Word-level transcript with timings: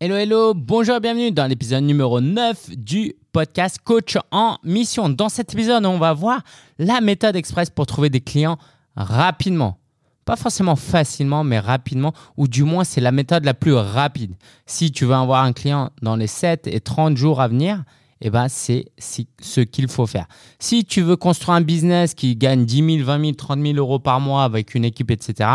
Hello, 0.00 0.16
hello, 0.16 0.54
bonjour 0.54 0.96
et 0.96 1.00
bienvenue 1.00 1.30
dans 1.30 1.46
l'épisode 1.46 1.84
numéro 1.84 2.20
9 2.20 2.70
du 2.76 3.14
podcast 3.30 3.78
Coach 3.82 4.18
en 4.32 4.58
Mission. 4.64 5.08
Dans 5.08 5.28
cet 5.28 5.54
épisode, 5.54 5.86
on 5.86 5.98
va 5.98 6.12
voir 6.12 6.42
la 6.80 7.00
méthode 7.00 7.36
express 7.36 7.70
pour 7.70 7.86
trouver 7.86 8.10
des 8.10 8.20
clients 8.20 8.58
rapidement. 8.96 9.78
Pas 10.24 10.34
forcément 10.34 10.74
facilement, 10.74 11.44
mais 11.44 11.60
rapidement, 11.60 12.12
ou 12.36 12.48
du 12.48 12.64
moins 12.64 12.82
c'est 12.82 13.00
la 13.00 13.12
méthode 13.12 13.44
la 13.44 13.54
plus 13.54 13.72
rapide. 13.72 14.34
Si 14.66 14.90
tu 14.90 15.04
veux 15.04 15.14
avoir 15.14 15.44
un 15.44 15.52
client 15.52 15.90
dans 16.02 16.16
les 16.16 16.26
7 16.26 16.66
et 16.66 16.80
30 16.80 17.16
jours 17.16 17.40
à 17.40 17.46
venir, 17.46 17.84
eh 18.20 18.30
ben, 18.30 18.48
c'est 18.48 18.86
ce 18.98 19.60
qu'il 19.60 19.86
faut 19.86 20.06
faire. 20.08 20.26
Si 20.58 20.84
tu 20.84 21.02
veux 21.02 21.16
construire 21.16 21.54
un 21.54 21.60
business 21.60 22.14
qui 22.14 22.34
gagne 22.34 22.64
10 22.64 22.96
000, 22.96 23.06
20 23.06 23.20
000, 23.20 23.32
30 23.34 23.62
000 23.62 23.74
euros 23.76 24.00
par 24.00 24.18
mois 24.18 24.42
avec 24.42 24.74
une 24.74 24.84
équipe, 24.84 25.12
etc., 25.12 25.50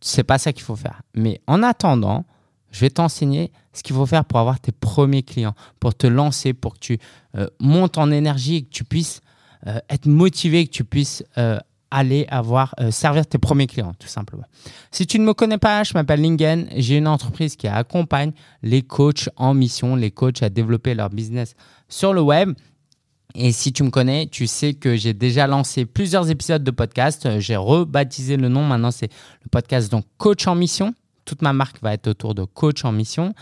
c'est 0.00 0.24
pas 0.24 0.38
ça 0.38 0.52
qu'il 0.52 0.64
faut 0.64 0.74
faire. 0.74 1.02
Mais 1.14 1.40
en 1.46 1.62
attendant, 1.62 2.24
je 2.72 2.80
vais 2.80 2.90
t'enseigner 2.90 3.52
ce 3.72 3.82
qu'il 3.82 3.94
faut 3.94 4.06
faire 4.06 4.24
pour 4.24 4.40
avoir 4.40 4.58
tes 4.58 4.72
premiers 4.72 5.22
clients, 5.22 5.54
pour 5.78 5.94
te 5.94 6.06
lancer, 6.06 6.54
pour 6.54 6.74
que 6.74 6.80
tu 6.80 6.98
euh, 7.36 7.46
montes 7.60 7.98
en 7.98 8.10
énergie, 8.10 8.64
que 8.64 8.70
tu 8.70 8.84
puisses 8.84 9.20
euh, 9.66 9.78
être 9.88 10.06
motivé, 10.06 10.66
que 10.66 10.72
tu 10.72 10.84
puisses 10.84 11.22
euh, 11.38 11.58
aller 11.90 12.26
avoir, 12.30 12.74
servir 12.90 13.26
tes 13.26 13.36
premiers 13.36 13.66
clients, 13.66 13.92
tout 13.98 14.08
simplement. 14.08 14.44
Si 14.90 15.06
tu 15.06 15.18
ne 15.18 15.26
me 15.26 15.34
connais 15.34 15.58
pas, 15.58 15.84
je 15.84 15.92
m'appelle 15.92 16.22
Lingen. 16.22 16.66
J'ai 16.74 16.96
une 16.96 17.06
entreprise 17.06 17.54
qui 17.54 17.68
accompagne 17.68 18.32
les 18.62 18.80
coachs 18.80 19.28
en 19.36 19.52
mission, 19.52 19.94
les 19.94 20.10
coachs 20.10 20.42
à 20.42 20.48
développer 20.48 20.94
leur 20.94 21.10
business 21.10 21.54
sur 21.90 22.14
le 22.14 22.22
web. 22.22 22.54
Et 23.34 23.52
si 23.52 23.74
tu 23.74 23.82
me 23.82 23.90
connais, 23.90 24.26
tu 24.26 24.46
sais 24.46 24.72
que 24.72 24.96
j'ai 24.96 25.12
déjà 25.12 25.46
lancé 25.46 25.84
plusieurs 25.84 26.30
épisodes 26.30 26.64
de 26.64 26.70
podcast. 26.70 27.28
J'ai 27.40 27.56
rebaptisé 27.56 28.38
le 28.38 28.48
nom. 28.48 28.64
Maintenant, 28.64 28.90
c'est 28.90 29.10
le 29.42 29.50
podcast 29.50 29.92
donc 29.92 30.06
Coach 30.16 30.46
en 30.46 30.54
mission 30.54 30.94
toute 31.24 31.42
ma 31.42 31.52
marque 31.52 31.80
va 31.82 31.92
être 31.92 32.08
autour 32.08 32.34
de 32.34 32.44
coach 32.44 32.84
en 32.84 32.92
mission. 32.92 33.34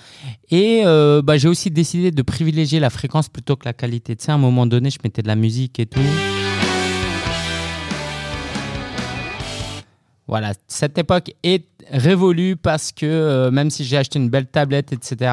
Et 0.50 0.82
euh, 0.84 1.22
bah, 1.22 1.36
j'ai 1.36 1.48
aussi 1.48 1.70
décidé 1.70 2.10
de 2.10 2.22
privilégier 2.22 2.80
la 2.80 2.90
fréquence 2.90 3.28
plutôt 3.28 3.56
que 3.56 3.64
la 3.64 3.72
qualité. 3.72 4.16
Tu 4.16 4.30
à 4.30 4.34
un 4.34 4.38
moment 4.38 4.66
donné, 4.66 4.90
je 4.90 4.98
mettais 5.02 5.22
de 5.22 5.28
la 5.28 5.36
musique 5.36 5.78
et 5.80 5.86
tout. 5.86 6.00
Voilà, 10.26 10.52
cette 10.68 10.96
époque 10.96 11.32
est 11.42 11.66
révolue 11.90 12.54
parce 12.54 12.92
que 12.92 13.04
euh, 13.04 13.50
même 13.50 13.68
si 13.68 13.84
j'ai 13.84 13.96
acheté 13.96 14.20
une 14.20 14.30
belle 14.30 14.46
tablette, 14.46 14.92
etc., 14.92 15.32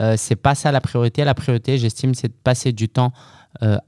euh, 0.00 0.14
c'est 0.18 0.36
pas 0.36 0.54
ça 0.54 0.70
la 0.72 0.82
priorité. 0.82 1.24
La 1.24 1.34
priorité, 1.34 1.78
j'estime, 1.78 2.14
c'est 2.14 2.28
de 2.28 2.36
passer 2.44 2.72
du 2.72 2.88
temps 2.88 3.12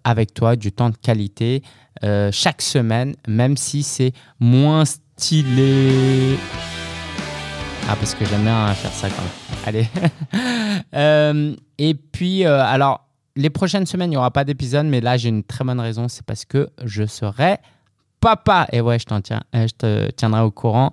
avec 0.02 0.32
toi, 0.32 0.56
du 0.56 0.72
temps 0.72 0.88
de 0.88 0.96
qualité 0.96 1.62
chaque 2.32 2.62
semaine, 2.62 3.14
même 3.26 3.58
si 3.58 3.82
c'est 3.82 4.12
moins 4.40 4.86
stylé. 4.86 6.38
Ah, 7.90 7.96
parce 7.96 8.14
que 8.14 8.22
j'aime 8.26 8.42
bien 8.42 8.74
faire 8.74 8.92
ça 8.92 9.08
quand 9.08 9.22
même. 9.22 9.58
Allez. 9.66 9.88
Euh, 10.94 11.54
et 11.76 11.94
puis, 11.94 12.46
euh, 12.46 12.62
alors, 12.62 13.08
les 13.36 13.50
prochaines 13.50 13.84
semaines, 13.84 14.10
il 14.10 14.12
n'y 14.12 14.16
aura 14.16 14.30
pas 14.30 14.44
d'épisode, 14.44 14.86
mais 14.86 15.00
là, 15.00 15.16
j'ai 15.16 15.28
une 15.28 15.42
très 15.42 15.64
bonne 15.64 15.80
raison. 15.80 16.08
C'est 16.08 16.24
parce 16.24 16.44
que 16.44 16.68
je 16.82 17.04
serai 17.04 17.58
papa. 18.20 18.66
Et 18.72 18.80
ouais, 18.80 18.98
je, 18.98 19.04
tiens, 19.04 19.42
euh, 19.54 19.66
je 19.66 19.74
te 19.74 20.10
tiendrai 20.12 20.40
au 20.42 20.50
courant. 20.50 20.92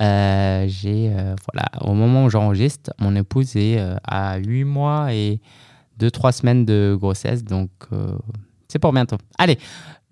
j'ai, 0.00 1.10
voilà, 1.12 1.68
au 1.82 1.92
moment 1.92 2.24
où 2.24 2.30
j'enregistre, 2.30 2.92
mon 2.98 3.14
épouse 3.14 3.56
est 3.56 3.78
à 4.04 4.38
8 4.38 4.64
mois 4.64 5.12
et 5.12 5.40
2-3 6.00 6.32
semaines 6.32 6.64
de 6.64 6.96
grossesse. 6.98 7.44
Donc, 7.44 7.70
c'est 8.68 8.78
pour 8.78 8.92
bientôt. 8.92 9.18
Allez, 9.38 9.58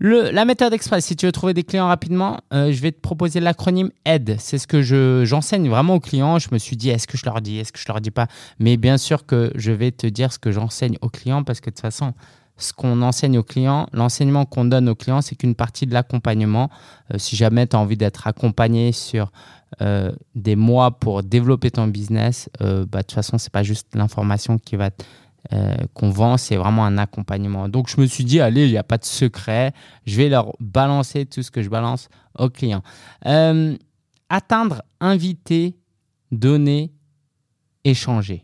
la 0.00 0.44
méthode 0.44 0.72
express, 0.72 1.04
si 1.04 1.16
tu 1.16 1.26
veux 1.26 1.32
trouver 1.32 1.54
des 1.54 1.62
clients 1.62 1.86
rapidement, 1.86 2.40
euh, 2.52 2.72
je 2.72 2.80
vais 2.80 2.92
te 2.92 3.00
proposer 3.00 3.40
l'acronyme 3.40 3.90
AID. 4.04 4.36
C'est 4.38 4.58
ce 4.58 4.66
que 4.66 4.82
j'enseigne 5.24 5.68
vraiment 5.68 5.94
aux 5.94 6.00
clients. 6.00 6.38
Je 6.38 6.48
me 6.52 6.58
suis 6.58 6.76
dit, 6.76 6.90
est-ce 6.90 7.06
que 7.06 7.16
je 7.16 7.24
leur 7.24 7.40
dis, 7.40 7.58
est-ce 7.58 7.72
que 7.72 7.78
je 7.78 7.86
leur 7.86 8.00
dis 8.00 8.10
pas? 8.10 8.26
Mais 8.58 8.76
bien 8.76 8.98
sûr 8.98 9.24
que 9.24 9.52
je 9.54 9.72
vais 9.72 9.92
te 9.92 10.06
dire 10.06 10.32
ce 10.32 10.38
que 10.38 10.50
j'enseigne 10.50 10.98
aux 11.00 11.10
clients 11.10 11.44
parce 11.44 11.60
que 11.60 11.70
de 11.70 11.74
toute 11.74 11.82
façon, 11.82 12.12
ce 12.56 12.72
qu'on 12.72 13.02
enseigne 13.02 13.38
aux 13.38 13.42
clients, 13.42 13.86
l'enseignement 13.92 14.44
qu'on 14.44 14.64
donne 14.64 14.88
aux 14.88 14.94
clients, 14.94 15.20
c'est 15.20 15.36
qu'une 15.36 15.54
partie 15.54 15.86
de 15.86 15.94
l'accompagnement. 15.94 16.70
Euh, 17.12 17.18
si 17.18 17.36
jamais 17.36 17.66
tu 17.66 17.76
as 17.76 17.78
envie 17.78 17.96
d'être 17.96 18.26
accompagné 18.26 18.92
sur 18.92 19.32
euh, 19.80 20.12
des 20.34 20.54
mois 20.54 20.92
pour 20.92 21.22
développer 21.22 21.70
ton 21.70 21.88
business, 21.88 22.48
bah, 22.60 22.84
de 22.84 22.86
toute 22.98 23.12
façon, 23.12 23.38
ce 23.38 23.46
n'est 23.46 23.50
pas 23.50 23.64
juste 23.64 23.94
l'information 23.94 24.58
qui 24.58 24.76
va 24.76 24.90
te 24.90 25.02
euh, 25.52 25.74
qu'on 25.92 26.10
vend, 26.10 26.36
c'est 26.36 26.56
vraiment 26.56 26.84
un 26.84 26.96
accompagnement. 26.96 27.68
Donc 27.68 27.88
je 27.88 28.00
me 28.00 28.06
suis 28.06 28.24
dit, 28.24 28.40
allez, 28.40 28.64
il 28.64 28.70
n'y 28.70 28.78
a 28.78 28.82
pas 28.82 28.98
de 28.98 29.04
secret, 29.04 29.72
je 30.06 30.16
vais 30.16 30.28
leur 30.28 30.52
balancer 30.58 31.26
tout 31.26 31.42
ce 31.42 31.50
que 31.50 31.62
je 31.62 31.68
balance 31.68 32.08
aux 32.38 32.48
clients. 32.48 32.82
Euh, 33.26 33.76
atteindre, 34.30 34.82
inviter, 35.00 35.76
donner, 36.32 36.92
échanger. 37.84 38.42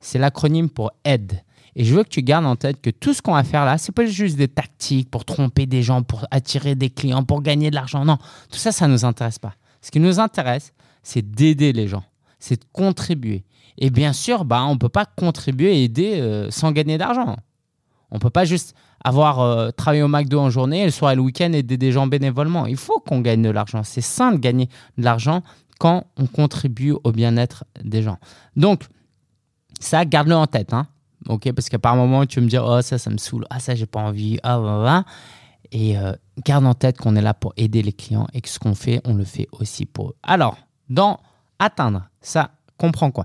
C'est 0.00 0.18
l'acronyme 0.18 0.70
pour 0.70 0.92
aide. 1.04 1.42
Et 1.76 1.84
je 1.84 1.94
veux 1.94 2.02
que 2.02 2.08
tu 2.08 2.22
gardes 2.22 2.46
en 2.46 2.56
tête 2.56 2.80
que 2.80 2.90
tout 2.90 3.14
ce 3.14 3.22
qu'on 3.22 3.34
va 3.34 3.44
faire 3.44 3.64
là, 3.64 3.78
c'est 3.78 3.92
pas 3.92 4.06
juste 4.06 4.36
des 4.36 4.48
tactiques 4.48 5.10
pour 5.10 5.24
tromper 5.24 5.66
des 5.66 5.82
gens, 5.82 6.02
pour 6.02 6.26
attirer 6.30 6.74
des 6.74 6.90
clients, 6.90 7.22
pour 7.22 7.42
gagner 7.42 7.70
de 7.70 7.74
l'argent. 7.74 8.04
Non, 8.04 8.16
tout 8.50 8.58
ça, 8.58 8.72
ça 8.72 8.88
ne 8.88 8.92
nous 8.92 9.04
intéresse 9.04 9.38
pas. 9.38 9.54
Ce 9.82 9.90
qui 9.90 10.00
nous 10.00 10.18
intéresse, 10.18 10.72
c'est 11.02 11.22
d'aider 11.22 11.72
les 11.72 11.86
gens, 11.86 12.04
c'est 12.38 12.60
de 12.60 12.66
contribuer. 12.72 13.44
Et 13.78 13.90
bien 13.90 14.12
sûr, 14.12 14.44
bah, 14.44 14.64
on 14.64 14.74
ne 14.74 14.78
peut 14.78 14.88
pas 14.88 15.06
contribuer 15.06 15.78
et 15.78 15.84
aider 15.84 16.20
euh, 16.20 16.50
sans 16.50 16.72
gagner 16.72 16.98
d'argent. 16.98 17.36
On 18.10 18.16
ne 18.16 18.20
peut 18.20 18.30
pas 18.30 18.44
juste 18.44 18.74
avoir 19.04 19.40
euh, 19.40 19.70
travaillé 19.70 20.02
au 20.02 20.08
McDo 20.08 20.40
en 20.40 20.50
journée 20.50 20.82
et 20.82 20.84
le 20.84 20.90
soir 20.90 21.12
et 21.12 21.14
le 21.14 21.22
week-end 21.22 21.52
aider 21.52 21.76
des 21.76 21.92
gens 21.92 22.06
bénévolement. 22.06 22.66
Il 22.66 22.76
faut 22.76 23.00
qu'on 23.00 23.20
gagne 23.20 23.42
de 23.42 23.50
l'argent. 23.50 23.82
C'est 23.82 24.00
sain 24.00 24.32
de 24.32 24.38
gagner 24.38 24.68
de 24.98 25.04
l'argent 25.04 25.42
quand 25.78 26.04
on 26.16 26.26
contribue 26.26 26.94
au 27.04 27.12
bien-être 27.12 27.64
des 27.82 28.02
gens. 28.02 28.18
Donc, 28.56 28.84
ça, 29.78 30.04
garde-le 30.04 30.34
en 30.34 30.46
tête. 30.46 30.74
Hein. 30.74 30.86
Parce 31.26 31.68
qu'à 31.68 31.78
par 31.78 31.96
moment, 31.96 32.26
tu 32.26 32.40
me 32.40 32.48
dire, 32.48 32.64
oh, 32.66 32.82
ça, 32.82 32.98
ça 32.98 33.10
me 33.10 33.16
saoule. 33.16 33.46
Ah, 33.50 33.60
ça, 33.60 33.74
j'ai 33.74 33.86
pas 33.86 34.00
envie. 34.00 34.38
Ah, 34.42 34.58
voilà. 34.58 35.04
Et 35.72 35.96
euh, 35.96 36.12
garde 36.44 36.66
en 36.66 36.74
tête 36.74 36.98
qu'on 36.98 37.16
est 37.16 37.22
là 37.22 37.32
pour 37.32 37.54
aider 37.56 37.82
les 37.82 37.92
clients 37.92 38.26
et 38.34 38.40
que 38.40 38.48
ce 38.48 38.58
qu'on 38.58 38.74
fait, 38.74 39.00
on 39.04 39.14
le 39.14 39.24
fait 39.24 39.48
aussi 39.52 39.86
pour 39.86 40.10
eux. 40.10 40.16
Alors, 40.22 40.58
dans 40.88 41.20
atteindre, 41.58 42.08
ça 42.20 42.50
comprend 42.76 43.10
quoi? 43.10 43.24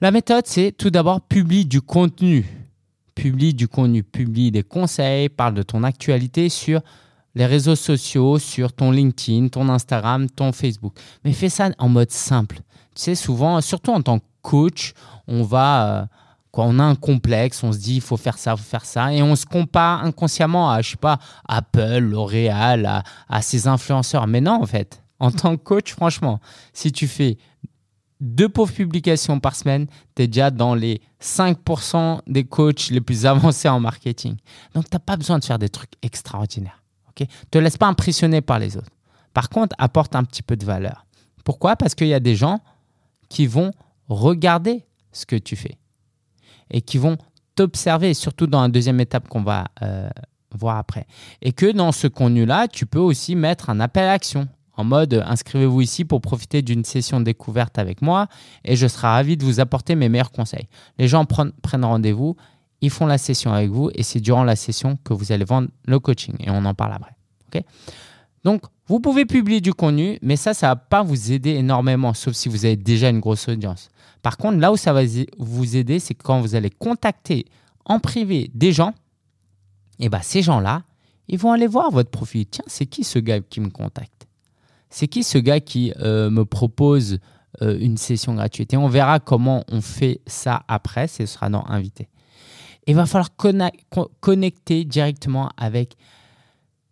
La 0.00 0.10
méthode, 0.10 0.46
c'est 0.46 0.72
tout 0.72 0.90
d'abord 0.90 1.20
publie 1.20 1.64
du 1.64 1.80
contenu. 1.80 2.46
Publie 3.14 3.54
du 3.54 3.66
contenu, 3.66 4.02
publie 4.02 4.50
des 4.50 4.62
conseils, 4.62 5.28
parle 5.28 5.54
de 5.54 5.62
ton 5.62 5.82
actualité 5.82 6.48
sur 6.48 6.80
les 7.34 7.46
réseaux 7.46 7.76
sociaux, 7.76 8.38
sur 8.38 8.72
ton 8.72 8.90
LinkedIn, 8.90 9.48
ton 9.48 9.68
Instagram, 9.68 10.28
ton 10.30 10.52
Facebook. 10.52 10.94
Mais 11.24 11.32
fais 11.32 11.48
ça 11.48 11.70
en 11.78 11.88
mode 11.88 12.10
simple. 12.10 12.56
Tu 12.94 13.02
sais, 13.02 13.14
souvent, 13.14 13.60
surtout 13.60 13.92
en 13.92 14.02
tant 14.02 14.18
que 14.18 14.24
coach, 14.42 14.92
on 15.26 15.42
va... 15.42 16.02
Euh, 16.02 16.06
on 16.60 16.78
a 16.78 16.82
un 16.82 16.94
complexe, 16.94 17.62
on 17.62 17.72
se 17.72 17.78
dit 17.78 17.96
il 17.96 18.00
faut 18.00 18.16
faire 18.16 18.38
ça, 18.38 18.52
il 18.52 18.58
faut 18.58 18.64
faire 18.64 18.84
ça, 18.84 19.12
et 19.12 19.22
on 19.22 19.36
se 19.36 19.46
compare 19.46 20.04
inconsciemment 20.04 20.70
à, 20.70 20.82
je 20.82 20.90
sais 20.90 20.96
pas, 20.96 21.18
Apple, 21.46 21.98
L'Oréal, 21.98 22.86
à, 22.86 23.02
à 23.28 23.42
ces 23.42 23.68
influenceurs. 23.68 24.26
Mais 24.26 24.40
non, 24.40 24.62
en 24.62 24.66
fait, 24.66 25.02
en 25.20 25.30
tant 25.30 25.56
que 25.56 25.62
coach, 25.62 25.92
franchement, 25.92 26.40
si 26.72 26.90
tu 26.92 27.06
fais 27.06 27.38
deux 28.20 28.48
pauvres 28.48 28.72
publications 28.72 29.38
par 29.40 29.54
semaine, 29.54 29.86
tu 30.14 30.22
es 30.22 30.26
déjà 30.26 30.50
dans 30.50 30.74
les 30.74 31.00
5% 31.22 32.20
des 32.26 32.44
coachs 32.44 32.90
les 32.90 33.00
plus 33.00 33.26
avancés 33.26 33.68
en 33.68 33.80
marketing. 33.80 34.36
Donc, 34.74 34.84
tu 34.84 34.94
n'as 34.94 35.00
pas 35.00 35.16
besoin 35.16 35.38
de 35.38 35.44
faire 35.44 35.58
des 35.58 35.68
trucs 35.68 35.92
extraordinaires. 36.02 36.82
Ne 37.20 37.26
te 37.50 37.58
laisse 37.58 37.76
pas 37.76 37.86
impressionner 37.86 38.40
par 38.40 38.58
les 38.58 38.76
autres. 38.76 38.90
Par 39.34 39.48
contre, 39.48 39.74
apporte 39.78 40.14
un 40.14 40.24
petit 40.24 40.42
peu 40.42 40.56
de 40.56 40.64
valeur. 40.64 41.06
Pourquoi? 41.44 41.76
Parce 41.76 41.94
qu'il 41.94 42.08
y 42.08 42.14
a 42.14 42.20
des 42.20 42.36
gens 42.36 42.60
qui 43.28 43.46
vont 43.46 43.72
regarder 44.08 44.84
ce 45.12 45.26
que 45.26 45.36
tu 45.36 45.56
fais 45.56 45.78
et 46.70 46.80
qui 46.80 46.98
vont 46.98 47.16
t'observer, 47.54 48.14
surtout 48.14 48.46
dans 48.46 48.62
la 48.62 48.68
deuxième 48.68 49.00
étape 49.00 49.28
qu'on 49.28 49.42
va 49.42 49.66
euh, 49.82 50.08
voir 50.54 50.76
après. 50.76 51.06
Et 51.42 51.52
que 51.52 51.70
dans 51.72 51.92
ce 51.92 52.06
contenu-là, 52.06 52.68
tu 52.68 52.86
peux 52.86 52.98
aussi 52.98 53.34
mettre 53.34 53.70
un 53.70 53.80
appel 53.80 54.04
à 54.04 54.12
action 54.12 54.48
en 54.78 54.84
mode 54.84 55.22
inscrivez-vous 55.26 55.82
ici 55.82 56.04
pour 56.04 56.20
profiter 56.20 56.62
d'une 56.62 56.84
session 56.84 57.20
découverte 57.20 57.78
avec 57.78 58.00
moi 58.00 58.28
et 58.64 58.76
je 58.76 58.86
serai 58.86 59.08
ravi 59.08 59.36
de 59.36 59.44
vous 59.44 59.58
apporter 59.58 59.96
mes 59.96 60.08
meilleurs 60.08 60.30
conseils. 60.30 60.68
Les 60.98 61.08
gens 61.08 61.24
prennent, 61.24 61.52
rendez-vous, 61.84 62.36
ils 62.80 62.90
font 62.90 63.06
la 63.06 63.18
session 63.18 63.52
avec 63.52 63.70
vous 63.70 63.90
et 63.94 64.04
c'est 64.04 64.20
durant 64.20 64.44
la 64.44 64.54
session 64.54 64.96
que 65.02 65.12
vous 65.12 65.32
allez 65.32 65.44
vendre 65.44 65.68
le 65.84 65.98
coaching 65.98 66.36
et 66.38 66.48
on 66.50 66.64
en 66.64 66.74
parle 66.74 66.92
après. 66.92 67.66
Donc, 68.44 68.62
vous 68.86 69.00
pouvez 69.00 69.26
publier 69.26 69.60
du 69.60 69.74
contenu, 69.74 70.16
mais 70.22 70.36
ça, 70.36 70.54
ça 70.54 70.68
ne 70.68 70.72
va 70.72 70.76
pas 70.76 71.02
vous 71.02 71.32
aider 71.32 71.50
énormément, 71.50 72.14
sauf 72.14 72.34
si 72.34 72.48
vous 72.48 72.64
avez 72.64 72.76
déjà 72.76 73.08
une 73.08 73.18
grosse 73.18 73.48
audience. 73.48 73.90
Par 74.22 74.36
contre, 74.36 74.58
là 74.58 74.70
où 74.70 74.76
ça 74.76 74.92
va 74.92 75.02
vous 75.38 75.76
aider, 75.76 75.98
c'est 75.98 76.14
quand 76.14 76.40
vous 76.40 76.54
allez 76.54 76.70
contacter 76.70 77.46
en 77.84 77.98
privé 77.98 78.48
des 78.54 78.72
gens, 78.72 78.94
et 79.98 80.08
bien 80.08 80.22
ces 80.22 80.42
gens-là, 80.42 80.84
ils 81.26 81.38
vont 81.38 81.50
aller 81.50 81.66
voir 81.66 81.90
votre 81.90 82.10
profil. 82.10 82.46
Tiens, 82.46 82.64
c'est 82.68 82.86
qui 82.86 83.02
ce 83.02 83.18
gars 83.18 83.40
qui 83.40 83.60
me 83.60 83.70
contacte? 83.70 84.27
C'est 84.90 85.08
qui 85.08 85.22
ce 85.22 85.38
gars 85.38 85.60
qui 85.60 85.92
euh, 86.00 86.30
me 86.30 86.44
propose 86.44 87.18
euh, 87.62 87.78
une 87.80 87.96
session 87.96 88.34
gratuite? 88.34 88.72
Et 88.72 88.76
on 88.76 88.88
verra 88.88 89.20
comment 89.20 89.64
on 89.70 89.80
fait 89.80 90.20
ça 90.26 90.62
après, 90.68 91.08
ce 91.08 91.26
sera 91.26 91.48
dans 91.48 91.64
Invité. 91.66 92.08
Il 92.86 92.94
va 92.94 93.04
falloir 93.04 93.30
connecter 94.20 94.84
directement 94.84 95.50
avec 95.58 95.96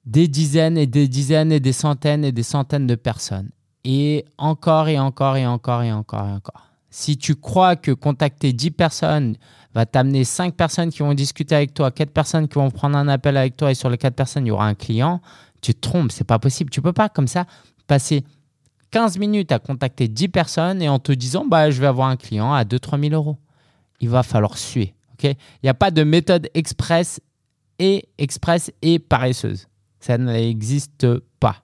des 0.05 0.29
dizaines 0.29 0.77
et 0.77 0.87
des 0.87 1.09
dizaines 1.09 1.51
et 1.51 1.61
des 1.61 1.73
centaines 1.73 2.25
et 2.25 2.33
des 2.33 2.43
centaines 2.43 2.87
de 2.87 2.95
personnes. 2.95 3.51
Et 3.85 4.25
encore 4.37 4.89
et 4.89 4.99
encore 4.99 5.37
et 5.37 5.47
encore 5.47 5.83
et 5.83 5.93
encore 5.93 6.27
et 6.27 6.33
encore. 6.33 6.67
Si 6.91 7.17
tu 7.17 7.35
crois 7.35 7.77
que 7.77 7.93
contacter 7.93 8.53
10 8.53 8.71
personnes 8.73 9.37
va 9.75 9.87
t'amener 9.87 10.25
5 10.25 10.55
personnes 10.55 10.91
qui 10.91 11.01
vont 11.01 11.15
discuter 11.15 11.55
avec 11.55 11.75
toi, 11.75 11.91
4 11.91 12.11
personnes 12.11 12.49
qui 12.49 12.55
vont 12.55 12.71
prendre 12.71 12.97
un 12.97 13.09
appel 13.09 13.37
avec 13.37 13.57
toi 13.57 13.71
et 13.71 13.75
sur 13.75 13.91
les 13.91 13.99
4 13.99 14.15
personnes, 14.15 14.47
il 14.47 14.49
y 14.49 14.53
aura 14.53 14.67
un 14.67 14.75
client, 14.75 15.21
tu 15.61 15.75
te 15.75 15.81
trompes, 15.81 16.13
c'est 16.13 16.25
pas 16.25 16.39
possible. 16.39 16.71
Tu 16.71 16.81
peux 16.81 16.93
pas 16.93 17.09
comme 17.09 17.29
ça 17.29 17.47
passer 17.87 18.25
15 18.91 19.19
minutes 19.19 19.53
à 19.53 19.59
contacter 19.59 20.09
10 20.09 20.29
personnes 20.29 20.83
et 20.83 20.89
en 20.89 20.99
te 20.99 21.13
disant 21.13 21.45
bah, 21.47 21.71
je 21.71 21.81
vais 21.81 21.87
avoir 21.87 22.09
un 22.09 22.17
client 22.17 22.53
à 22.53 22.65
2-3 22.65 23.01
000 23.09 23.15
euros. 23.15 23.39
Il 24.01 24.09
va 24.09 24.23
falloir 24.23 24.59
suer. 24.59 24.95
Il 25.23 25.35
n'y 25.63 25.71
a 25.71 25.75
pas 25.75 25.91
de 25.91 26.05
méthode 26.05 26.49
express 26.55 27.21
et 27.79 28.09
express 28.19 28.71
et 28.83 28.99
paresseuse. 28.99 29.67
Ça 30.01 30.19
n'existe 30.19 31.07
pas. 31.41 31.63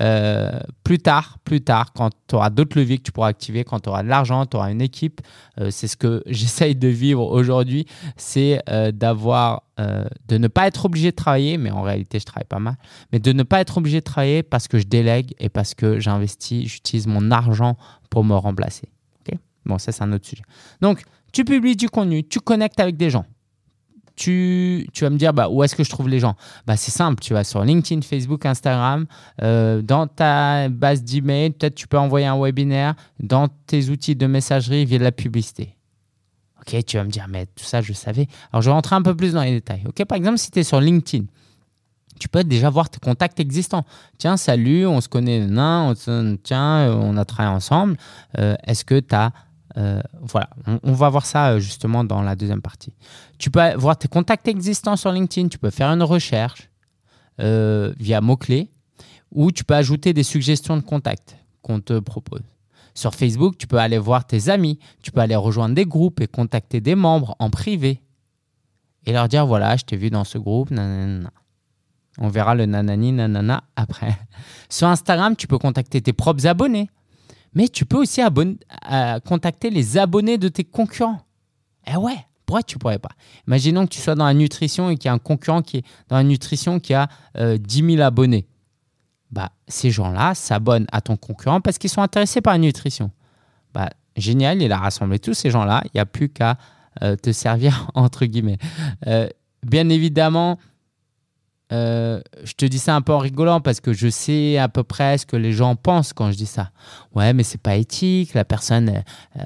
Euh, 0.00 0.60
plus 0.84 0.98
tard, 0.98 1.38
plus 1.44 1.60
tard, 1.60 1.92
quand 1.92 2.10
tu 2.28 2.34
auras 2.36 2.50
d'autres 2.50 2.78
leviers 2.78 2.98
que 2.98 3.02
tu 3.02 3.12
pourras 3.12 3.28
activer, 3.28 3.64
quand 3.64 3.80
tu 3.80 3.88
auras 3.88 4.02
de 4.02 4.08
l'argent, 4.08 4.46
tu 4.46 4.56
auras 4.56 4.70
une 4.70 4.80
équipe, 4.80 5.20
euh, 5.58 5.70
c'est 5.70 5.88
ce 5.88 5.96
que 5.96 6.22
j'essaye 6.26 6.76
de 6.76 6.88
vivre 6.88 7.26
aujourd'hui, 7.26 7.86
c'est 8.16 8.62
euh, 8.68 8.92
d'avoir, 8.92 9.62
de 10.28 10.36
ne 10.36 10.46
pas 10.46 10.66
être 10.66 10.84
obligé 10.84 11.10
de 11.10 11.16
travailler, 11.16 11.56
mais 11.56 11.70
en 11.70 11.80
réalité 11.80 12.18
je 12.18 12.26
travaille 12.26 12.46
pas 12.46 12.58
mal, 12.58 12.76
mais 13.12 13.18
de 13.18 13.32
ne 13.32 13.42
pas 13.42 13.60
être 13.62 13.78
obligé 13.78 14.00
de 14.00 14.04
travailler 14.04 14.42
parce 14.42 14.68
que 14.68 14.78
je 14.78 14.84
délègue 14.84 15.34
et 15.38 15.48
parce 15.48 15.72
que 15.72 15.98
j'investis, 15.98 16.68
j'utilise 16.68 17.06
mon 17.06 17.30
argent 17.30 17.78
pour 18.10 18.22
me 18.22 18.34
remplacer. 18.34 18.90
bon, 19.64 19.78
ça 19.78 19.90
c'est 19.90 20.02
un 20.02 20.12
autre 20.12 20.26
sujet. 20.26 20.42
Donc, 20.82 21.02
tu 21.32 21.46
publies 21.46 21.76
du 21.76 21.88
contenu, 21.88 22.22
tu 22.28 22.40
connectes 22.40 22.78
avec 22.78 22.98
des 22.98 23.08
gens 23.08 23.24
tu, 24.20 24.86
vas 25.00 25.10
me 25.10 25.16
dire 25.16 25.32
bah, 25.32 25.48
où 25.48 25.62
est-ce 25.64 25.74
que 25.74 25.82
je 25.82 25.90
trouve 25.90 26.08
les 26.08 26.20
gens? 26.20 26.34
Bah, 26.66 26.76
C'est 26.76 26.90
simple, 26.90 27.20
tu 27.22 27.32
vas 27.32 27.42
sur 27.42 27.64
LinkedIn, 27.64 28.02
Facebook, 28.02 28.44
Instagram, 28.44 29.06
euh, 29.42 29.80
dans 29.80 30.06
ta 30.06 30.68
base 30.68 31.02
d'email, 31.02 31.50
peut-être 31.50 31.74
tu 31.74 31.88
peux 31.88 31.98
envoyer 31.98 32.26
un 32.26 32.38
webinaire, 32.38 32.94
dans 33.18 33.48
tes 33.66 33.88
outils 33.88 34.16
de 34.16 34.26
messagerie 34.26 34.84
via 34.84 34.98
la 34.98 35.12
publicité. 35.12 35.74
Ok, 36.60 36.84
tu 36.84 36.98
vas 36.98 37.04
me 37.04 37.10
dire, 37.10 37.26
mais 37.28 37.46
tout 37.46 37.64
ça, 37.64 37.80
je 37.80 37.94
savais. 37.94 38.28
Alors, 38.52 38.60
je 38.60 38.68
vais 38.68 38.74
rentrer 38.74 38.94
un 38.94 39.02
peu 39.02 39.16
plus 39.16 39.32
dans 39.32 39.42
les 39.42 39.52
détails. 39.52 39.82
Par 40.06 40.16
exemple, 40.16 40.36
si 40.36 40.50
tu 40.50 40.58
es 40.58 40.62
sur 40.62 40.80
LinkedIn, 40.80 41.24
tu 42.18 42.28
peux 42.28 42.44
déjà 42.44 42.68
voir 42.68 42.90
tes 42.90 43.00
contacts 43.00 43.40
existants. 43.40 43.84
Tiens, 44.18 44.36
salut, 44.36 44.86
on 44.86 45.00
se 45.00 45.08
connaît, 45.08 45.46
on 45.50 45.94
tiens, 46.42 46.92
on 46.92 47.16
a 47.16 47.24
travaillé 47.24 47.56
ensemble. 47.56 47.96
Euh, 48.38 48.56
est-ce 48.66 48.84
que 48.84 49.00
tu 49.00 49.14
as 49.14 49.32
euh, 49.76 50.00
voilà, 50.20 50.50
on, 50.82 50.92
va 50.92 51.08
voir 51.08 51.24
ça 51.24 51.50
euh, 51.50 51.58
justement 51.60 52.02
dans 52.02 52.22
la 52.22 52.34
deuxième 52.34 52.62
partie. 52.62 52.92
Tu 53.38 53.50
peux 53.50 53.74
voir 53.74 53.96
tes 53.96 54.08
contacts 54.08 54.48
existants 54.48 54.96
sur 54.96 55.12
LinkedIn, 55.12 55.48
tu 55.48 55.58
peux 55.58 55.70
faire 55.70 55.88
une 55.88 56.02
recherche 56.02 56.70
euh, 57.40 57.92
via 57.98 58.20
mots-clés 58.20 58.70
ou 59.30 59.52
tu 59.52 59.64
peux 59.64 59.74
ajouter 59.74 60.12
des 60.12 60.24
suggestions 60.24 60.76
de 60.76 60.82
contacts 60.82 61.36
qu'on 61.62 61.80
te 61.80 61.98
propose. 62.00 62.42
Sur 62.94 63.14
Facebook, 63.14 63.56
tu 63.58 63.68
peux 63.68 63.78
aller 63.78 63.98
voir 63.98 64.26
tes 64.26 64.48
amis, 64.48 64.80
tu 65.02 65.12
peux 65.12 65.20
aller 65.20 65.36
rejoindre 65.36 65.76
des 65.76 65.86
groupes 65.86 66.20
et 66.20 66.26
contacter 66.26 66.80
des 66.80 66.96
membres 66.96 67.36
en 67.38 67.48
privé 67.48 68.02
et 69.06 69.12
leur 69.12 69.28
dire 69.28 69.46
voilà, 69.46 69.76
je 69.76 69.84
t'ai 69.84 69.96
vu 69.96 70.10
dans 70.10 70.24
ce 70.24 70.36
groupe. 70.36 70.70
On 72.18 72.28
verra 72.28 72.56
le 72.56 72.66
nanani 72.66 73.12
nanana 73.12 73.62
après. 73.76 74.18
Sur 74.68 74.88
Instagram, 74.88 75.36
tu 75.36 75.46
peux 75.46 75.58
contacter 75.58 76.02
tes 76.02 76.12
propres 76.12 76.46
abonnés 76.48 76.90
mais 77.54 77.68
tu 77.68 77.84
peux 77.84 77.98
aussi 77.98 78.20
euh, 78.22 79.20
contacter 79.20 79.70
les 79.70 79.98
abonnés 79.98 80.38
de 80.38 80.48
tes 80.48 80.64
concurrents. 80.64 81.20
Eh 81.86 81.96
ouais, 81.96 82.16
pourquoi 82.46 82.62
tu 82.62 82.78
pourrais 82.78 82.98
pas? 82.98 83.10
Imaginons 83.46 83.86
que 83.86 83.90
tu 83.90 84.00
sois 84.00 84.14
dans 84.14 84.24
la 84.24 84.34
nutrition 84.34 84.90
et 84.90 84.96
qu'il 84.96 85.06
y 85.06 85.08
a 85.08 85.12
un 85.12 85.18
concurrent 85.18 85.62
qui 85.62 85.78
est 85.78 85.84
dans 86.08 86.16
la 86.16 86.22
nutrition 86.22 86.78
qui 86.80 86.94
a 86.94 87.08
10 87.36 87.40
euh, 87.40 87.58
000 87.96 88.02
abonnés. 88.02 88.46
Bah, 89.30 89.50
ces 89.68 89.90
gens-là 89.90 90.34
s'abonnent 90.34 90.86
à 90.92 91.00
ton 91.00 91.16
concurrent 91.16 91.60
parce 91.60 91.78
qu'ils 91.78 91.90
sont 91.90 92.02
intéressés 92.02 92.40
par 92.40 92.52
la 92.52 92.58
nutrition. 92.58 93.10
Bah, 93.72 93.90
génial, 94.16 94.62
il 94.62 94.72
a 94.72 94.78
rassemblé 94.78 95.18
tous 95.18 95.34
ces 95.34 95.50
gens-là. 95.50 95.82
Il 95.86 95.90
n'y 95.94 96.00
a 96.00 96.06
plus 96.06 96.28
qu'à 96.28 96.58
euh, 97.02 97.16
te 97.16 97.32
servir, 97.32 97.90
entre 97.94 98.26
guillemets. 98.26 98.58
bien 99.62 99.88
évidemment, 99.88 100.58
euh, 101.72 102.20
je 102.42 102.52
te 102.54 102.64
dis 102.64 102.78
ça 102.78 102.96
un 102.96 103.00
peu 103.00 103.12
en 103.12 103.18
rigolant 103.18 103.60
parce 103.60 103.80
que 103.80 103.92
je 103.92 104.08
sais 104.08 104.58
à 104.58 104.68
peu 104.68 104.82
près 104.82 105.18
ce 105.18 105.26
que 105.26 105.36
les 105.36 105.52
gens 105.52 105.76
pensent 105.76 106.12
quand 106.12 106.32
je 106.32 106.36
dis 106.36 106.46
ça. 106.46 106.72
Ouais, 107.14 107.32
mais 107.32 107.44
c'est 107.44 107.60
pas 107.60 107.76
éthique, 107.76 108.34
la 108.34 108.44
personne, 108.44 109.02
euh, 109.38 109.42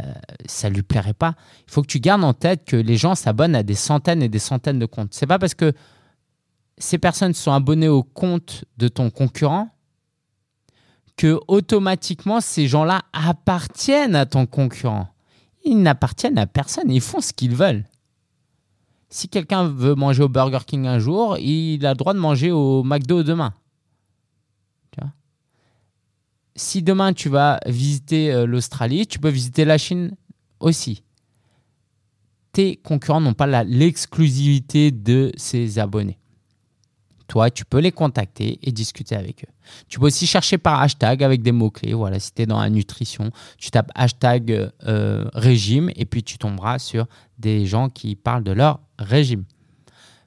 ça 0.46 0.70
lui 0.70 0.82
plairait 0.82 1.14
pas. 1.14 1.34
Il 1.66 1.72
faut 1.72 1.82
que 1.82 1.86
tu 1.86 2.00
gardes 2.00 2.24
en 2.24 2.32
tête 2.32 2.64
que 2.64 2.76
les 2.76 2.96
gens 2.96 3.14
s'abonnent 3.14 3.54
à 3.54 3.62
des 3.62 3.74
centaines 3.74 4.22
et 4.22 4.28
des 4.28 4.38
centaines 4.38 4.78
de 4.78 4.86
comptes. 4.86 5.12
C'est 5.12 5.26
pas 5.26 5.38
parce 5.38 5.54
que 5.54 5.72
ces 6.78 6.98
personnes 6.98 7.34
sont 7.34 7.52
abonnées 7.52 7.88
au 7.88 8.02
compte 8.02 8.64
de 8.78 8.88
ton 8.88 9.10
concurrent 9.10 9.68
que 11.16 11.38
automatiquement 11.46 12.40
ces 12.40 12.66
gens-là 12.66 13.02
appartiennent 13.12 14.16
à 14.16 14.26
ton 14.26 14.46
concurrent. 14.46 15.08
Ils 15.64 15.80
n'appartiennent 15.80 16.38
à 16.38 16.46
personne, 16.46 16.90
ils 16.90 17.00
font 17.00 17.20
ce 17.20 17.32
qu'ils 17.32 17.54
veulent 17.54 17.84
si 19.08 19.28
quelqu'un 19.28 19.68
veut 19.68 19.94
manger 19.94 20.22
au 20.22 20.28
Burger 20.28 20.58
King 20.66 20.86
un 20.86 20.98
jour, 20.98 21.38
il 21.38 21.84
a 21.86 21.90
le 21.90 21.96
droit 21.96 22.14
de 22.14 22.18
manger 22.18 22.50
au 22.50 22.82
McDo 22.82 23.22
demain. 23.22 23.54
si 26.56 26.82
demain 26.82 27.12
tu 27.12 27.28
vas 27.28 27.60
visiter 27.66 28.32
euh, 28.32 28.46
l'Australie, 28.46 29.06
tu 29.06 29.18
peux 29.18 29.28
visiter 29.28 29.64
la 29.64 29.78
Chine 29.78 30.16
aussi. 30.60 31.02
Tes 32.52 32.76
concurrents 32.76 33.20
n'ont 33.20 33.34
pas 33.34 33.64
l'exclusivité 33.64 34.92
de 34.92 35.32
ses 35.36 35.78
abonnés. 35.78 36.18
Toi, 37.26 37.50
tu 37.50 37.64
peux 37.64 37.78
les 37.78 37.92
contacter 37.92 38.58
et 38.62 38.70
discuter 38.70 39.16
avec 39.16 39.44
eux. 39.44 39.52
Tu 39.88 39.98
peux 39.98 40.06
aussi 40.06 40.26
chercher 40.26 40.58
par 40.58 40.80
hashtag 40.80 41.22
avec 41.22 41.42
des 41.42 41.52
mots-clés. 41.52 41.94
Voilà, 41.94 42.18
si 42.18 42.32
tu 42.32 42.42
es 42.42 42.46
dans 42.46 42.60
la 42.60 42.68
nutrition, 42.68 43.30
tu 43.56 43.70
tapes 43.70 43.90
hashtag 43.94 44.70
euh, 44.86 45.24
régime 45.32 45.90
et 45.96 46.04
puis 46.04 46.22
tu 46.22 46.36
tomberas 46.36 46.78
sur 46.78 47.06
des 47.38 47.66
gens 47.66 47.88
qui 47.88 48.14
parlent 48.14 48.44
de 48.44 48.52
leur 48.52 48.80
régime. 48.98 49.44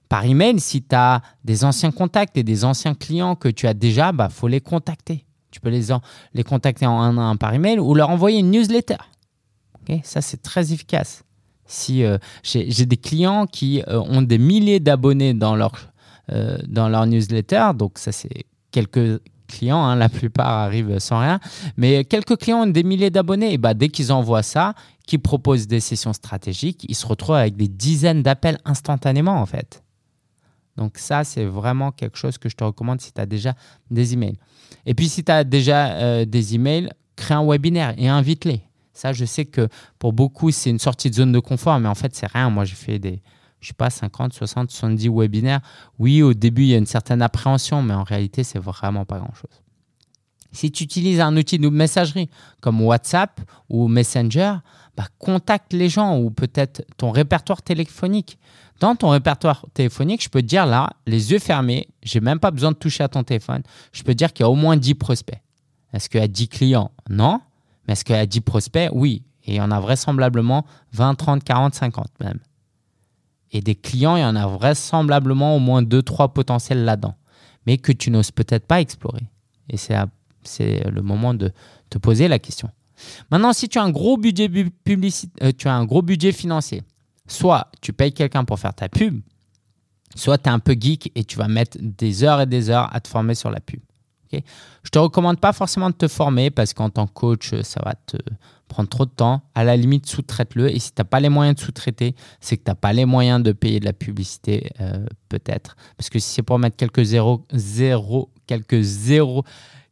Par 0.10 0.26
email, 0.26 0.60
si 0.60 0.82
tu 0.82 0.96
as 0.96 1.22
des 1.44 1.66
anciens 1.66 1.92
contacts 1.92 2.38
et 2.38 2.44
des 2.44 2.66
anciens 2.66 2.96
clients 2.96 3.36
que 3.36 3.50
tu 3.50 3.68
as 3.68 3.74
déjà, 3.74 4.12
bah, 4.12 4.30
faut 4.30 4.48
les 4.48 4.62
contacter. 4.62 5.26
Tu 5.52 5.60
peux 5.60 5.70
les, 5.70 6.44
contacter 6.44 6.86
en 6.86 7.00
un 7.00 7.32
à 7.32 7.36
par 7.36 7.54
email 7.54 7.80
ou 7.80 7.94
leur 7.94 8.10
envoyer 8.10 8.40
une 8.40 8.52
newsletter. 8.52 8.98
Ça, 10.04 10.22
c'est 10.22 10.42
très 10.42 10.74
efficace. 10.74 11.24
Si 11.66 12.04
euh, 12.04 12.18
j'ai 12.44 12.86
des 12.86 12.98
clients 12.98 13.46
qui 13.46 13.82
euh, 13.88 14.00
ont 14.00 14.22
des 14.22 14.38
milliers 14.38 14.80
d'abonnés 14.80 15.34
dans 15.34 15.56
leur, 15.56 15.72
euh, 16.32 16.58
dans 16.68 16.90
leur 16.90 17.06
newsletter, 17.06 17.72
donc 17.76 17.98
ça, 17.98 18.12
c'est 18.12 18.46
quelques 18.72 19.22
clients, 19.48 19.84
hein, 19.84 19.96
la 19.96 20.10
plupart 20.10 20.50
arrivent 20.50 21.00
sans 21.00 21.20
rien, 21.20 21.40
mais 21.78 22.04
quelques 22.04 22.38
clients 22.38 22.64
ont 22.64 22.68
des 22.68 22.84
milliers 22.84 23.10
d'abonnés, 23.10 23.54
et 23.54 23.58
bah, 23.58 23.74
dès 23.74 23.90
qu'ils 23.90 24.12
envoient 24.12 24.44
ça, 24.44 24.74
qui 25.08 25.18
proposent 25.18 25.68
des 25.68 25.80
sessions 25.80 26.14
stratégiques, 26.14 26.86
ils 26.88 26.96
se 26.96 27.06
retrouvent 27.06 27.36
avec 27.38 27.56
des 27.56 27.70
dizaines 27.70 28.22
d'appels 28.22 28.60
instantanément 28.66 29.40
en 29.42 29.46
fait. 29.46 29.84
Donc 30.76 30.98
ça, 31.00 31.24
c'est 31.24 31.46
vraiment 31.46 31.92
quelque 31.92 32.18
chose 32.18 32.38
que 32.38 32.50
je 32.50 32.56
te 32.56 32.64
recommande 32.64 33.02
si 33.02 33.12
tu 33.12 33.20
as 33.20 33.26
déjà 33.26 33.56
des 33.90 34.14
emails. 34.14 34.38
Et 34.86 34.94
puis 34.94 35.10
si 35.10 35.24
tu 35.24 35.32
as 35.32 35.44
déjà 35.44 35.94
euh, 35.94 36.26
des 36.26 36.56
emails, 36.56 36.92
crée 37.16 37.34
un 37.34 37.46
webinaire 37.46 37.96
et 37.98 38.08
invite-les. 38.08 38.62
Ça, 38.94 39.14
je 39.14 39.26
sais 39.26 39.46
que 39.46 39.70
pour 39.98 40.14
beaucoup, 40.14 40.52
c'est 40.52 40.70
une 40.70 40.80
sortie 40.80 41.10
de 41.10 41.16
zone 41.16 41.32
de 41.32 41.40
confort, 41.40 41.80
mais 41.80 41.90
en 41.90 41.96
fait, 41.96 42.16
c'est 42.16 42.28
rien. 42.28 42.50
Moi, 42.50 42.66
j'ai 42.66 42.76
fait 42.76 43.00
des, 43.00 43.22
je 43.60 43.70
sais 43.70 43.74
pas, 43.74 43.90
50, 43.90 44.34
60, 44.34 44.72
70 44.72 45.10
webinaires. 45.10 45.62
Oui, 46.00 46.22
au 46.22 46.34
début, 46.34 46.64
il 46.64 46.70
y 46.70 46.76
a 46.76 46.78
une 46.78 46.86
certaine 46.86 47.22
appréhension, 47.22 47.82
mais 47.82 47.94
en 47.94 48.04
réalité, 48.04 48.44
c'est 48.44 48.60
vraiment 48.60 49.06
pas 49.06 49.18
grand-chose. 49.18 49.62
Si 50.52 50.72
tu 50.72 50.84
utilises 50.84 51.20
un 51.20 51.36
outil 51.36 51.60
de 51.60 51.70
messagerie 51.70 52.30
comme 52.62 52.82
WhatsApp 52.82 53.42
ou 53.70 53.88
Messenger, 53.88 54.56
bah, 54.96 55.06
contacte 55.20 55.74
les 55.74 55.90
gens 55.90 56.18
ou 56.18 56.32
peut-être 56.32 56.84
ton 56.98 57.12
répertoire 57.12 57.62
téléphonique. 57.62 58.40
Dans 58.80 58.96
ton 58.96 59.10
répertoire 59.10 59.66
téléphonique, 59.74 60.24
je 60.24 60.30
peux 60.30 60.42
te 60.42 60.48
dire 60.48 60.66
là, 60.66 60.90
les 61.06 61.32
yeux 61.32 61.40
fermés, 61.40 61.88
j'ai 62.04 62.20
même 62.20 62.40
pas 62.40 62.52
besoin 62.52 62.72
de 62.72 62.78
toucher 62.78 63.04
à 63.04 63.08
ton 63.08 63.24
téléphone. 63.24 63.64
Je 63.92 64.04
peux 64.04 64.14
te 64.14 64.18
dire 64.18 64.34
qu'il 64.34 64.44
y 64.44 64.48
a 64.48 64.50
au 64.50 64.56
moins 64.56 64.78
10 64.78 64.96
prospects. 64.96 65.42
Est-ce 65.94 66.10
qu'il 66.10 66.20
y 66.20 66.24
a 66.24 66.28
10 66.28 66.48
clients? 66.48 66.92
Non. 67.10 67.42
Mais 67.88 67.94
est-ce 67.94 68.06
qu'il 68.06 68.16
y 68.16 68.20
a 68.20 68.26
10 68.26 68.42
prospects? 68.42 68.90
Oui. 68.94 69.24
Et 69.46 69.54
il 69.54 69.58
y 69.58 69.62
en 69.62 69.72
a 69.72 69.80
vraisemblablement 69.80 70.66
20, 70.94 71.16
30, 71.16 71.44
40, 71.44 71.76
50 71.76 72.08
même. 72.20 72.40
Et 73.52 73.62
des 73.62 73.76
clients, 73.76 74.16
il 74.16 74.22
y 74.22 74.26
en 74.26 74.36
a 74.36 74.48
vraisemblablement 74.48 75.56
au 75.56 75.60
moins 75.60 75.82
2-3 75.82 76.34
potentiels 76.34 76.84
là-dedans. 76.84 77.16
Mais 77.66 77.78
que 77.78 77.92
tu 77.92 78.12
n'oses 78.12 78.32
peut-être 78.32 78.66
pas 78.66 78.82
explorer. 78.82 79.24
Et 79.70 79.78
c'est 79.78 80.90
le 80.90 81.02
moment 81.02 81.34
de 81.34 81.52
te 81.90 81.98
poser 81.98 82.28
la 82.28 82.40
question. 82.40 82.70
Maintenant, 83.32 83.54
si 83.54 83.70
tu 83.70 83.78
as 83.78 83.84
un 83.84 83.92
gros 83.92 84.18
budget 84.18 84.50
euh, 84.50 85.52
tu 85.58 85.68
as 85.68 85.74
un 85.74 85.86
gros 85.86 86.02
budget 86.02 86.32
financier, 86.32 86.82
soit 87.28 87.70
tu 87.82 87.94
payes 87.94 88.14
quelqu'un 88.14 88.44
pour 88.44 88.60
faire 88.60 88.74
ta 88.74 88.90
pub, 88.90 89.22
soit 90.16 90.38
tu 90.38 90.50
es 90.50 90.52
un 90.52 90.60
peu 90.60 90.76
geek 90.80 91.12
et 91.16 91.24
tu 91.24 91.38
vas 91.38 91.48
mettre 91.48 91.78
des 91.80 92.24
heures 92.24 92.42
et 92.42 92.46
des 92.46 92.70
heures 92.70 92.94
à 92.94 93.00
te 93.00 93.08
former 93.08 93.36
sur 93.36 93.52
la 93.52 93.60
pub. 93.60 93.80
Je 94.32 94.40
je 94.84 94.90
te 94.90 95.00
recommande 95.00 95.40
pas 95.40 95.54
forcément 95.54 95.90
de 95.90 95.96
te 95.96 96.08
former 96.08 96.50
parce 96.50 96.74
qu'en 96.74 96.90
tant 96.90 97.08
que 97.08 97.14
coach, 97.14 97.54
ça 97.62 97.82
va 97.84 97.94
te 97.94 98.18
prendre 98.68 98.90
trop 98.90 99.06
de 99.06 99.12
temps. 99.12 99.42
À 99.56 99.64
la 99.64 99.76
limite, 99.76 100.06
sous-traite-le. 100.06 100.74
Et 100.74 100.80
si 100.80 100.94
tu 100.94 101.00
n'as 101.00 101.06
pas 101.06 101.20
les 101.20 101.30
moyens 101.30 101.56
de 101.56 101.62
sous-traiter, 101.62 102.16
c'est 102.40 102.58
que 102.58 102.64
tu 102.64 102.70
n'as 102.70 102.76
pas 102.76 102.94
les 102.94 103.06
moyens 103.06 103.42
de 103.42 103.52
payer 103.52 103.80
de 103.80 103.86
la 103.86 103.94
publicité, 103.94 104.72
euh, 104.82 105.06
peut-être. 105.30 105.76
Parce 105.98 106.10
que 106.10 106.20
si 106.20 106.30
c'est 106.30 106.44
pour 106.44 106.60
mettre 106.60 106.78
quelques 106.78 107.04
zéros, 107.04 107.46
zéro, 107.52 108.30
quelques 108.46 108.82
zéros, 108.82 109.44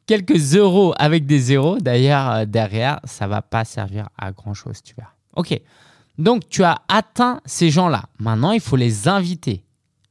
quelques 0.06 0.56
euros 0.56 0.94
avec 0.98 1.26
des 1.26 1.40
zéros, 1.40 1.78
d'ailleurs, 1.80 2.30
euh, 2.32 2.46
derrière, 2.46 3.00
ça 3.06 3.28
va 3.28 3.42
pas 3.42 3.66
servir 3.66 4.10
à 4.18 4.32
grand-chose, 4.32 4.82
tu 4.84 4.94
vois. 4.96 5.10
Ok, 5.36 5.60
donc 6.18 6.48
tu 6.50 6.64
as 6.64 6.82
atteint 6.88 7.42
ces 7.46 7.70
gens-là. 7.70 8.04
Maintenant, 8.20 8.52
il 8.52 8.62
faut 8.62 8.78
les 8.78 9.08
inviter. 9.08 9.64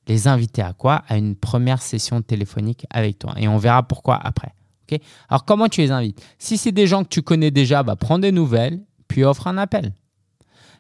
Les 0.07 0.29
inviter 0.29 0.61
à 0.61 0.75
quoi? 0.75 1.03
À 1.09 1.17
une 1.17 1.35
première 1.35 1.81
session 1.81 2.21
téléphonique 2.21 2.87
avec 2.91 3.19
toi. 3.19 3.33
Et 3.39 3.49
on 3.49 3.57
verra 3.57 3.83
pourquoi 3.83 4.17
après. 4.23 4.53
Alors, 5.29 5.45
comment 5.45 5.69
tu 5.69 5.81
les 5.81 5.91
invites? 5.91 6.23
Si 6.39 6.57
c'est 6.59 6.73
des 6.73 6.87
gens 6.87 7.05
que 7.05 7.09
tu 7.09 7.23
connais 7.23 7.51
déjà, 7.51 7.83
bah, 7.83 7.97
prends 7.97 8.19
des 8.19 8.33
nouvelles, 8.33 8.81
puis 9.09 9.25
offre 9.25 9.47
un 9.47 9.59
appel. 9.59 9.93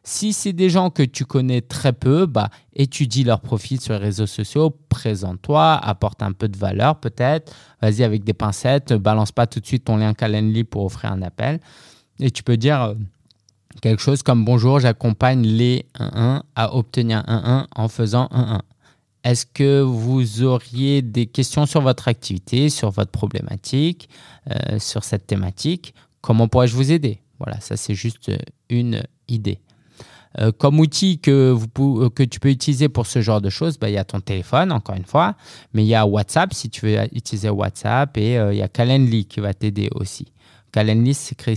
Si 0.06 0.34
c'est 0.34 0.52
des 0.52 0.68
gens 0.68 0.90
que 0.90 1.02
tu 1.02 1.24
connais 1.24 1.62
très 1.62 1.94
peu, 1.94 2.26
bah, 2.26 2.50
étudie 2.74 3.24
leur 3.24 3.40
profil 3.40 3.80
sur 3.80 3.94
les 3.94 4.00
réseaux 4.00 4.26
sociaux, 4.26 4.76
présente-toi, 4.90 5.76
apporte 5.76 6.22
un 6.22 6.32
peu 6.32 6.46
de 6.46 6.58
valeur 6.58 7.00
peut-être. 7.00 7.54
Vas-y 7.80 8.04
avec 8.04 8.22
des 8.22 8.34
pincettes, 8.34 8.92
balance 8.92 9.32
pas 9.32 9.46
tout 9.46 9.60
de 9.60 9.66
suite 9.66 9.84
ton 9.84 9.96
lien 9.96 10.12
Calendly 10.12 10.64
pour 10.64 10.84
offrir 10.84 11.10
un 11.10 11.22
appel. 11.22 11.58
Et 12.20 12.30
tu 12.30 12.42
peux 12.42 12.58
dire 12.58 12.82
euh, 12.82 12.94
quelque 13.80 14.02
chose 14.02 14.22
comme 14.22 14.44
Bonjour, 14.44 14.78
j'accompagne 14.78 15.42
les 15.42 15.86
1-1 15.98 16.42
à 16.54 16.76
obtenir 16.76 17.20
1-1 17.20 17.66
en 17.74 17.88
faisant 17.88 18.26
1-1. 18.26 18.60
Est-ce 19.24 19.46
que 19.46 19.80
vous 19.80 20.42
auriez 20.42 21.02
des 21.02 21.26
questions 21.26 21.66
sur 21.66 21.80
votre 21.80 22.08
activité, 22.08 22.68
sur 22.68 22.90
votre 22.90 23.10
problématique, 23.10 24.08
euh, 24.50 24.78
sur 24.78 25.02
cette 25.02 25.26
thématique? 25.26 25.94
Comment 26.20 26.46
pourrais-je 26.46 26.76
vous 26.76 26.92
aider? 26.92 27.20
Voilà, 27.38 27.60
ça 27.60 27.76
c'est 27.76 27.94
juste 27.94 28.30
une 28.68 29.02
idée. 29.28 29.58
Euh, 30.40 30.52
comme 30.52 30.80
outil 30.80 31.18
que, 31.20 31.50
vous, 31.50 32.02
euh, 32.02 32.26
tu 32.26 32.40
peux 32.40 32.50
utiliser 32.50 32.88
pour 32.88 33.06
ce 33.06 33.20
genre 33.22 33.40
de 33.40 33.50
choses, 33.50 33.78
bah, 33.78 33.88
il 33.88 33.94
y 33.94 33.98
a 33.98 34.04
ton 34.04 34.20
téléphone, 34.20 34.72
encore 34.72 34.96
une 34.96 35.04
fois, 35.04 35.36
mais 35.72 35.84
il 35.84 35.88
y 35.88 35.94
a 35.94 36.06
WhatsApp 36.06 36.52
si 36.52 36.70
tu 36.70 36.86
veux 36.86 36.98
utiliser 37.12 37.50
WhatsApp 37.50 38.16
et 38.16 38.36
euh, 38.38 38.52
il 38.52 38.58
y 38.58 38.62
a 38.62 38.68
Calendly 38.68 39.26
qui 39.26 39.40
va 39.40 39.54
t'aider 39.54 39.90
aussi. 39.94 40.26
Calendly, 40.72 41.14
c'est 41.14 41.36
créé 41.36 41.54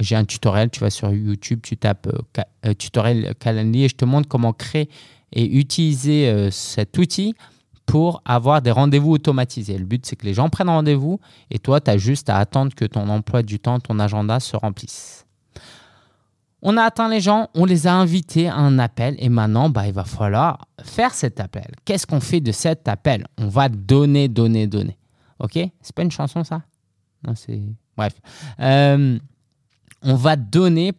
J'ai 0.00 0.16
un 0.16 0.24
tutoriel, 0.24 0.70
tu 0.70 0.80
vas 0.80 0.90
sur 0.90 1.10
YouTube, 1.10 1.60
tu 1.62 1.76
tapes 1.76 2.08
tutoriel 2.78 3.34
Calendly 3.38 3.84
et 3.84 3.88
je 3.88 3.96
te 3.96 4.04
montre 4.04 4.28
comment 4.28 4.52
créer 4.52 4.88
et 5.32 5.58
utiliser 5.58 6.50
cet 6.50 6.98
outil 6.98 7.34
pour 7.86 8.22
avoir 8.24 8.62
des 8.62 8.70
rendez-vous 8.70 9.12
automatisés. 9.12 9.76
Le 9.76 9.84
but, 9.84 10.06
c'est 10.06 10.16
que 10.16 10.24
les 10.24 10.34
gens 10.34 10.48
prennent 10.48 10.68
rendez-vous 10.68 11.20
et 11.50 11.58
toi, 11.58 11.80
tu 11.80 11.90
as 11.90 11.98
juste 11.98 12.30
à 12.30 12.38
attendre 12.38 12.74
que 12.74 12.84
ton 12.84 13.08
emploi 13.08 13.42
du 13.42 13.58
temps, 13.58 13.80
ton 13.80 13.98
agenda 13.98 14.40
se 14.40 14.56
remplisse. 14.56 15.26
On 16.62 16.76
a 16.76 16.84
atteint 16.84 17.08
les 17.08 17.20
gens, 17.20 17.48
on 17.54 17.64
les 17.64 17.88
a 17.88 17.94
invités 17.94 18.48
à 18.48 18.54
un 18.54 18.78
appel 18.78 19.16
et 19.18 19.28
maintenant, 19.28 19.68
bah, 19.68 19.86
il 19.88 19.92
va 19.92 20.04
falloir 20.04 20.68
faire 20.82 21.12
cet 21.12 21.40
appel. 21.40 21.66
Qu'est-ce 21.84 22.06
qu'on 22.06 22.20
fait 22.20 22.40
de 22.40 22.52
cet 22.52 22.86
appel 22.86 23.26
On 23.36 23.48
va 23.48 23.68
donner, 23.68 24.28
donner, 24.28 24.68
donner. 24.68 24.96
Ok 25.40 25.58
C'est 25.80 25.94
pas 25.94 26.02
une 26.02 26.12
chanson, 26.12 26.44
ça. 26.44 26.62
Bref. 27.96 28.14
Euh, 28.60 29.18
on 30.02 30.14
va 30.14 30.36
donner 30.36 30.92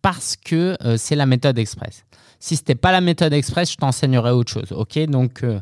parce 0.00 0.36
que 0.36 0.76
euh, 0.84 0.96
c'est 0.96 1.16
la 1.16 1.26
méthode 1.26 1.58
express. 1.58 2.04
Si 2.40 2.56
ce 2.56 2.62
n'était 2.62 2.74
pas 2.74 2.92
la 2.92 3.00
méthode 3.00 3.32
express, 3.32 3.72
je 3.72 3.76
t'enseignerais 3.76 4.30
autre 4.30 4.50
chose. 4.50 4.72
Ok? 4.72 4.98
Donc, 5.06 5.44
euh, 5.44 5.60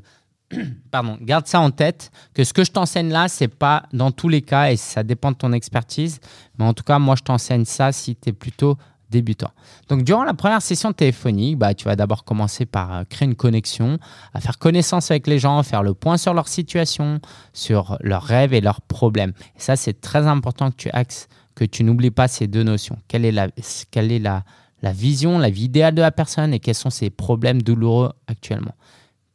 pardon, 0.91 1.19
garde 1.21 1.47
ça 1.47 1.61
en 1.61 1.71
tête, 1.71 2.11
que 2.33 2.43
ce 2.43 2.53
que 2.53 2.65
je 2.65 2.71
t'enseigne 2.73 3.11
là, 3.11 3.29
c'est 3.29 3.49
pas 3.49 3.85
dans 3.93 4.11
tous 4.11 4.29
les 4.29 4.43
cas 4.43 4.71
et 4.71 4.77
ça 4.77 5.03
dépend 5.03 5.33
de 5.33 5.37
ton 5.37 5.53
expertise. 5.53 6.21
Mais 6.59 6.65
en 6.65 6.73
tout 6.73 6.85
cas, 6.85 6.99
moi, 6.99 7.17
je 7.17 7.23
t'enseigne 7.23 7.65
ça 7.65 7.93
si 7.93 8.17
tu 8.17 8.31
es 8.31 8.33
plutôt 8.33 8.77
débutant. 9.11 9.51
Donc, 9.89 10.05
durant 10.05 10.25
la 10.25 10.35
première 10.35 10.63
session 10.63 10.93
téléphonique, 10.93 11.59
bah, 11.59 11.75
tu 11.75 11.85
vas 11.85 11.97
d'abord 11.97 12.25
commencer 12.25 12.67
par 12.67 12.93
euh, 12.93 13.03
créer 13.09 13.27
une 13.27 13.35
connexion, 13.35 13.99
à 14.35 14.41
faire 14.41 14.59
connaissance 14.59 15.11
avec 15.11 15.27
les 15.27 15.39
gens, 15.39 15.63
faire 15.63 15.83
le 15.83 15.95
point 15.95 16.17
sur 16.17 16.35
leur 16.35 16.49
situation, 16.49 17.21
sur 17.53 17.97
leurs 18.01 18.23
rêves 18.23 18.55
et 18.55 18.61
leurs 18.61 18.81
problèmes. 18.81 19.33
Et 19.57 19.61
ça, 19.61 19.77
c'est 19.77 20.01
très 20.01 20.27
important 20.27 20.71
que 20.71 20.77
tu 20.77 20.91
axes, 20.91 21.29
que 21.55 21.65
tu 21.65 21.85
n'oublies 21.85 22.11
pas 22.11 22.29
ces 22.29 22.47
deux 22.47 22.63
notions. 22.63 22.99
Quelle 23.09 23.25
est 23.25 23.33
la, 23.33 23.49
quelle 23.91 24.13
est 24.13 24.19
la, 24.19 24.45
la 24.83 24.93
vision, 24.93 25.39
la 25.39 25.51
vie 25.51 25.65
idéale 25.65 25.95
de 25.95 26.03
la 26.03 26.13
personne 26.13 26.55
et 26.55 26.61
quels 26.61 26.75
sont 26.75 26.91
ses 26.91 27.11
problèmes 27.11 27.63
douloureux 27.63 28.13
actuellement. 28.27 28.75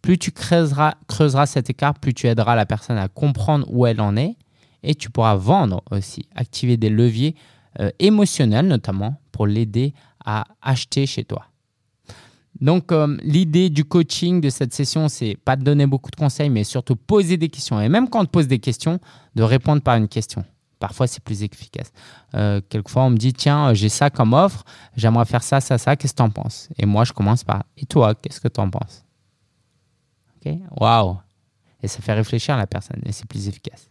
Plus 0.01 0.17
tu 0.17 0.31
creuseras, 0.31 0.95
creuseras 1.07 1.47
cet 1.47 1.69
écart, 1.69 1.95
plus 1.95 2.13
tu 2.13 2.27
aideras 2.27 2.55
la 2.55 2.65
personne 2.65 2.97
à 2.97 3.07
comprendre 3.07 3.65
où 3.69 3.85
elle 3.85 4.01
en 4.01 4.15
est 4.15 4.35
et 4.83 4.95
tu 4.95 5.09
pourras 5.09 5.35
vendre 5.35 5.83
aussi, 5.91 6.27
activer 6.35 6.77
des 6.77 6.89
leviers 6.89 7.35
euh, 7.79 7.89
émotionnels 7.99 8.67
notamment 8.67 9.19
pour 9.31 9.47
l'aider 9.47 9.93
à 10.23 10.45
acheter 10.61 11.05
chez 11.05 11.23
toi. 11.23 11.45
Donc 12.61 12.91
euh, 12.91 13.17
l'idée 13.21 13.69
du 13.69 13.83
coaching 13.83 14.39
de 14.39 14.49
cette 14.49 14.73
session, 14.73 15.09
c'est 15.09 15.37
pas 15.43 15.55
de 15.55 15.63
donner 15.63 15.85
beaucoup 15.85 16.09
de 16.09 16.15
conseils, 16.15 16.49
mais 16.49 16.63
surtout 16.63 16.95
poser 16.95 17.37
des 17.37 17.49
questions. 17.49 17.81
Et 17.81 17.89
même 17.89 18.09
quand 18.09 18.21
on 18.21 18.25
te 18.25 18.31
pose 18.31 18.47
des 18.47 18.59
questions, 18.59 18.99
de 19.35 19.43
répondre 19.43 19.81
par 19.81 19.97
une 19.97 20.07
question. 20.07 20.45
Parfois, 20.79 21.07
c'est 21.07 21.23
plus 21.23 21.43
efficace. 21.43 21.91
Euh, 22.35 22.61
quelquefois, 22.69 23.03
on 23.03 23.09
me 23.09 23.17
dit, 23.17 23.33
tiens, 23.33 23.73
j'ai 23.73 23.89
ça 23.89 24.09
comme 24.09 24.33
offre, 24.33 24.63
j'aimerais 24.95 25.25
faire 25.25 25.41
ça, 25.41 25.61
ça, 25.61 25.77
ça, 25.77 25.95
qu'est-ce 25.95 26.13
que 26.13 26.17
tu 26.17 26.23
en 26.23 26.29
penses? 26.29 26.69
Et 26.77 26.85
moi, 26.85 27.05
je 27.05 27.13
commence 27.13 27.43
par, 27.43 27.63
et 27.77 27.85
toi, 27.85 28.13
qu'est-ce 28.13 28.41
que 28.41 28.49
tu 28.49 28.59
en 28.59 28.69
penses 28.69 29.05
Waouh 30.79 31.17
Et 31.81 31.87
ça 31.87 32.01
fait 32.01 32.13
réfléchir 32.13 32.57
la 32.57 32.67
personne 32.67 33.01
et 33.05 33.11
c'est 33.11 33.25
plus 33.25 33.47
efficace. 33.47 33.89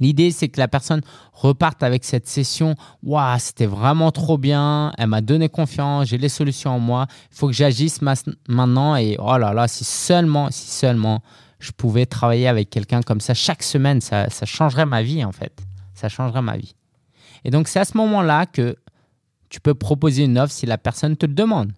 L'idée, 0.00 0.30
c'est 0.30 0.48
que 0.48 0.60
la 0.60 0.68
personne 0.68 1.00
reparte 1.32 1.82
avec 1.82 2.04
cette 2.04 2.28
session. 2.28 2.74
Waouh, 3.02 3.38
c'était 3.38 3.66
vraiment 3.66 4.10
trop 4.10 4.38
bien. 4.38 4.92
Elle 4.98 5.08
m'a 5.08 5.20
donné 5.20 5.48
confiance. 5.48 6.08
J'ai 6.08 6.18
les 6.18 6.28
solutions 6.28 6.72
en 6.72 6.78
moi. 6.78 7.06
Il 7.32 7.36
faut 7.36 7.46
que 7.46 7.52
j'agisse 7.52 8.00
maintenant. 8.02 8.96
Et 8.96 9.16
oh 9.18 9.36
là 9.36 9.52
là, 9.52 9.68
si 9.68 9.84
seulement, 9.84 10.50
si 10.50 10.70
seulement 10.70 11.22
je 11.58 11.72
pouvais 11.72 12.06
travailler 12.06 12.46
avec 12.46 12.70
quelqu'un 12.70 13.02
comme 13.02 13.20
ça 13.20 13.34
chaque 13.34 13.62
semaine, 13.62 14.00
ça, 14.00 14.30
ça 14.30 14.46
changerait 14.46 14.86
ma 14.86 15.02
vie 15.02 15.24
en 15.24 15.32
fait. 15.32 15.52
Ça 15.94 16.08
changerait 16.08 16.42
ma 16.42 16.56
vie. 16.56 16.74
Et 17.44 17.50
donc, 17.50 17.68
c'est 17.68 17.80
à 17.80 17.84
ce 17.84 17.96
moment-là 17.96 18.46
que 18.46 18.76
tu 19.48 19.60
peux 19.60 19.74
proposer 19.74 20.24
une 20.24 20.38
offre 20.38 20.52
si 20.52 20.66
la 20.66 20.78
personne 20.78 21.16
te 21.16 21.26
le 21.26 21.34
demande. 21.34 21.72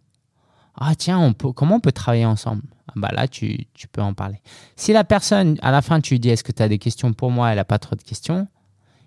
Ah 0.76 0.94
tiens, 0.94 1.18
on 1.18 1.32
peut, 1.32 1.52
comment 1.52 1.76
on 1.76 1.80
peut 1.80 1.92
travailler 1.92 2.26
ensemble? 2.26 2.62
Ah, 2.88 2.92
bah 2.96 3.10
Là, 3.12 3.28
tu, 3.28 3.66
peux 3.92 4.02
en 4.02 4.14
parler. 4.14 4.40
Si 4.76 4.92
la 4.92 5.04
personne, 5.04 5.58
à 5.62 5.70
la 5.70 5.82
fin, 5.82 6.00
tu 6.00 6.14
lui 6.14 6.20
dis 6.20 6.30
est-ce 6.30 6.44
que 6.44 6.52
tu 6.52 6.62
as 6.62 6.68
des 6.68 6.78
questions 6.78 7.12
pour 7.12 7.30
moi? 7.30 7.50
Elle 7.50 7.56
n'a 7.56 7.64
pas 7.64 7.78
trop 7.78 7.96
de 7.96 8.02
questions. 8.02 8.48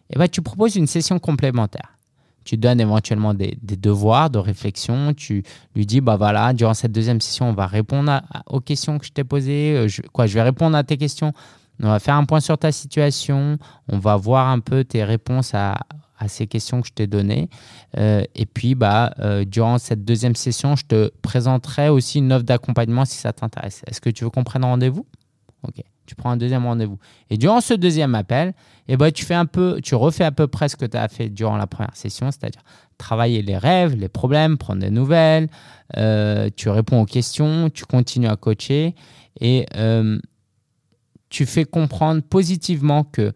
Et 0.09 0.15
eh 0.15 0.19
bah, 0.19 0.27
tu 0.27 0.41
proposes 0.41 0.75
une 0.75 0.87
session 0.87 1.19
complémentaire. 1.19 1.97
Tu 2.43 2.57
donnes 2.57 2.81
éventuellement 2.81 3.33
des, 3.33 3.57
devoirs 3.61 4.29
de 4.29 4.37
réflexion. 4.37 5.13
Tu 5.13 5.43
lui 5.75 5.85
dis 5.85 6.01
bah 6.01 6.17
voilà, 6.17 6.53
durant 6.53 6.73
cette 6.73 6.91
deuxième 6.91 7.21
session, 7.21 7.49
on 7.49 7.53
va 7.53 7.67
répondre 7.67 8.21
aux 8.47 8.59
questions 8.59 8.99
que 8.99 9.05
je 9.05 9.11
t'ai 9.11 9.23
posées. 9.23 9.75
Euh, 9.77 9.87
quoi, 10.11 10.27
je 10.27 10.33
vais 10.33 10.41
répondre 10.41 10.75
à 10.75 10.83
tes 10.83 10.97
questions. 10.97 11.31
On 11.81 11.87
va 11.87 11.99
faire 11.99 12.15
un 12.15 12.25
point 12.25 12.41
sur 12.41 12.57
ta 12.57 12.71
situation. 12.71 13.57
On 13.87 13.97
va 13.97 14.17
voir 14.17 14.49
un 14.49 14.59
peu 14.59 14.83
tes 14.83 15.03
réponses 15.03 15.53
à, 15.53 15.79
à 16.23 16.27
ces 16.27 16.47
questions 16.47 16.81
que 16.81 16.87
je 16.87 16.93
t'ai 16.93 17.07
données. 17.07 17.49
Euh, 17.97 18.23
et 18.33 18.45
puis, 18.45 18.75
bah, 18.75 19.13
euh, 19.19 19.43
durant 19.43 19.77
cette 19.77 20.05
deuxième 20.05 20.35
session, 20.35 20.75
je 20.75 20.85
te 20.85 21.11
présenterai 21.21 21.89
aussi 21.89 22.19
une 22.19 22.31
offre 22.31 22.45
d'accompagnement 22.45 23.05
si 23.05 23.17
ça 23.17 23.33
t'intéresse. 23.33 23.81
Est-ce 23.87 24.01
que 24.01 24.09
tu 24.09 24.23
veux 24.23 24.29
qu'on 24.29 24.43
prenne 24.43 24.63
rendez-vous? 24.63 25.05
Ok, 25.67 25.83
tu 26.05 26.15
prends 26.15 26.31
un 26.31 26.37
deuxième 26.37 26.65
rendez-vous. 26.65 26.97
Et 27.29 27.37
durant 27.37 27.61
ce 27.61 27.73
deuxième 27.73 28.15
appel, 28.15 28.53
eh 28.87 28.97
ben, 28.97 29.11
tu, 29.11 29.25
fais 29.25 29.33
un 29.33 29.45
peu, 29.45 29.79
tu 29.81 29.95
refais 29.95 30.23
à 30.23 30.31
peu 30.31 30.47
près 30.47 30.69
ce 30.69 30.75
que 30.75 30.85
tu 30.85 30.97
as 30.97 31.07
fait 31.07 31.29
durant 31.29 31.57
la 31.57 31.67
première 31.67 31.95
session, 31.95 32.31
c'est-à-dire 32.31 32.61
travailler 32.97 33.41
les 33.41 33.57
rêves, 33.57 33.95
les 33.95 34.09
problèmes, 34.09 34.57
prendre 34.57 34.81
des 34.81 34.91
nouvelles, 34.91 35.49
euh, 35.97 36.49
tu 36.55 36.69
réponds 36.69 37.01
aux 37.01 37.05
questions, 37.05 37.69
tu 37.69 37.85
continues 37.85 38.27
à 38.27 38.35
coacher 38.35 38.95
et 39.39 39.65
tu 41.29 41.45
fais 41.47 41.65
comprendre 41.65 42.21
positivement 42.21 43.03
que 43.03 43.33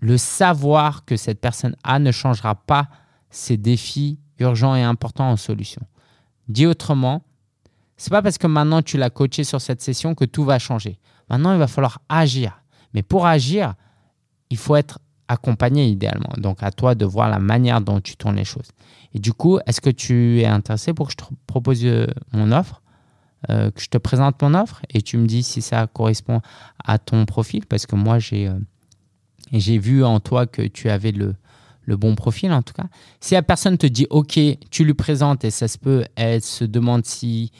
le 0.00 0.16
savoir 0.16 1.04
que 1.04 1.16
cette 1.16 1.40
personne 1.40 1.76
A 1.84 1.98
ne 1.98 2.10
changera 2.10 2.54
pas 2.54 2.88
ses 3.30 3.56
défis 3.56 4.18
urgents 4.38 4.74
et 4.74 4.82
importants 4.82 5.30
en 5.30 5.36
solution. 5.36 5.82
Dit 6.48 6.66
autrement, 6.66 7.22
c'est 7.96 8.10
pas 8.10 8.22
parce 8.22 8.38
que 8.38 8.46
maintenant 8.46 8.82
tu 8.82 8.96
l'as 8.96 9.10
coaché 9.10 9.44
sur 9.44 9.60
cette 9.60 9.82
session 9.82 10.14
que 10.14 10.24
tout 10.24 10.44
va 10.44 10.58
changer. 10.58 10.98
Maintenant, 11.28 11.52
il 11.52 11.58
va 11.58 11.68
falloir 11.68 12.00
agir. 12.08 12.62
Mais 12.92 13.02
pour 13.02 13.26
agir, 13.26 13.74
il 14.50 14.56
faut 14.56 14.74
être 14.74 14.98
accompagné 15.28 15.86
idéalement. 15.86 16.32
Donc 16.38 16.62
à 16.62 16.72
toi 16.72 16.96
de 16.96 17.04
voir 17.04 17.30
la 17.30 17.38
manière 17.38 17.80
dont 17.80 18.00
tu 18.00 18.16
tournes 18.16 18.36
les 18.36 18.44
choses. 18.44 18.70
Et 19.14 19.20
du 19.20 19.32
coup, 19.32 19.60
est-ce 19.66 19.80
que 19.80 19.90
tu 19.90 20.40
es 20.40 20.46
intéressé 20.46 20.92
pour 20.92 21.06
que 21.06 21.12
je 21.12 21.16
te 21.18 21.24
propose 21.46 21.84
euh, 21.84 22.08
mon 22.32 22.50
offre, 22.50 22.82
euh, 23.48 23.70
que 23.70 23.80
je 23.80 23.88
te 23.88 23.98
présente 23.98 24.42
mon 24.42 24.54
offre 24.54 24.82
et 24.90 25.02
tu 25.02 25.16
me 25.16 25.26
dis 25.26 25.44
si 25.44 25.62
ça 25.62 25.86
correspond 25.86 26.40
à 26.84 26.98
ton 26.98 27.26
profil? 27.26 27.64
Parce 27.66 27.86
que 27.86 27.94
moi, 27.94 28.18
j'ai 28.18 28.48
euh, 28.48 28.58
et 29.52 29.60
j'ai 29.60 29.78
vu 29.78 30.04
en 30.04 30.20
toi 30.20 30.46
que 30.46 30.62
tu 30.62 30.88
avais 30.90 31.12
le, 31.12 31.34
le 31.82 31.96
bon 31.96 32.14
profil 32.14 32.52
en 32.52 32.62
tout 32.62 32.74
cas. 32.74 32.86
Si 33.20 33.34
la 33.34 33.42
personne 33.42 33.76
te 33.78 33.86
dit 33.86 34.06
OK, 34.10 34.38
tu 34.70 34.84
lui 34.84 34.94
présentes 34.94 35.44
et 35.44 35.50
ça 35.50 35.68
se 35.68 35.78
peut, 35.78 36.04
elle 36.16 36.42
se 36.42 36.64
demande 36.64 37.04
si 37.04 37.52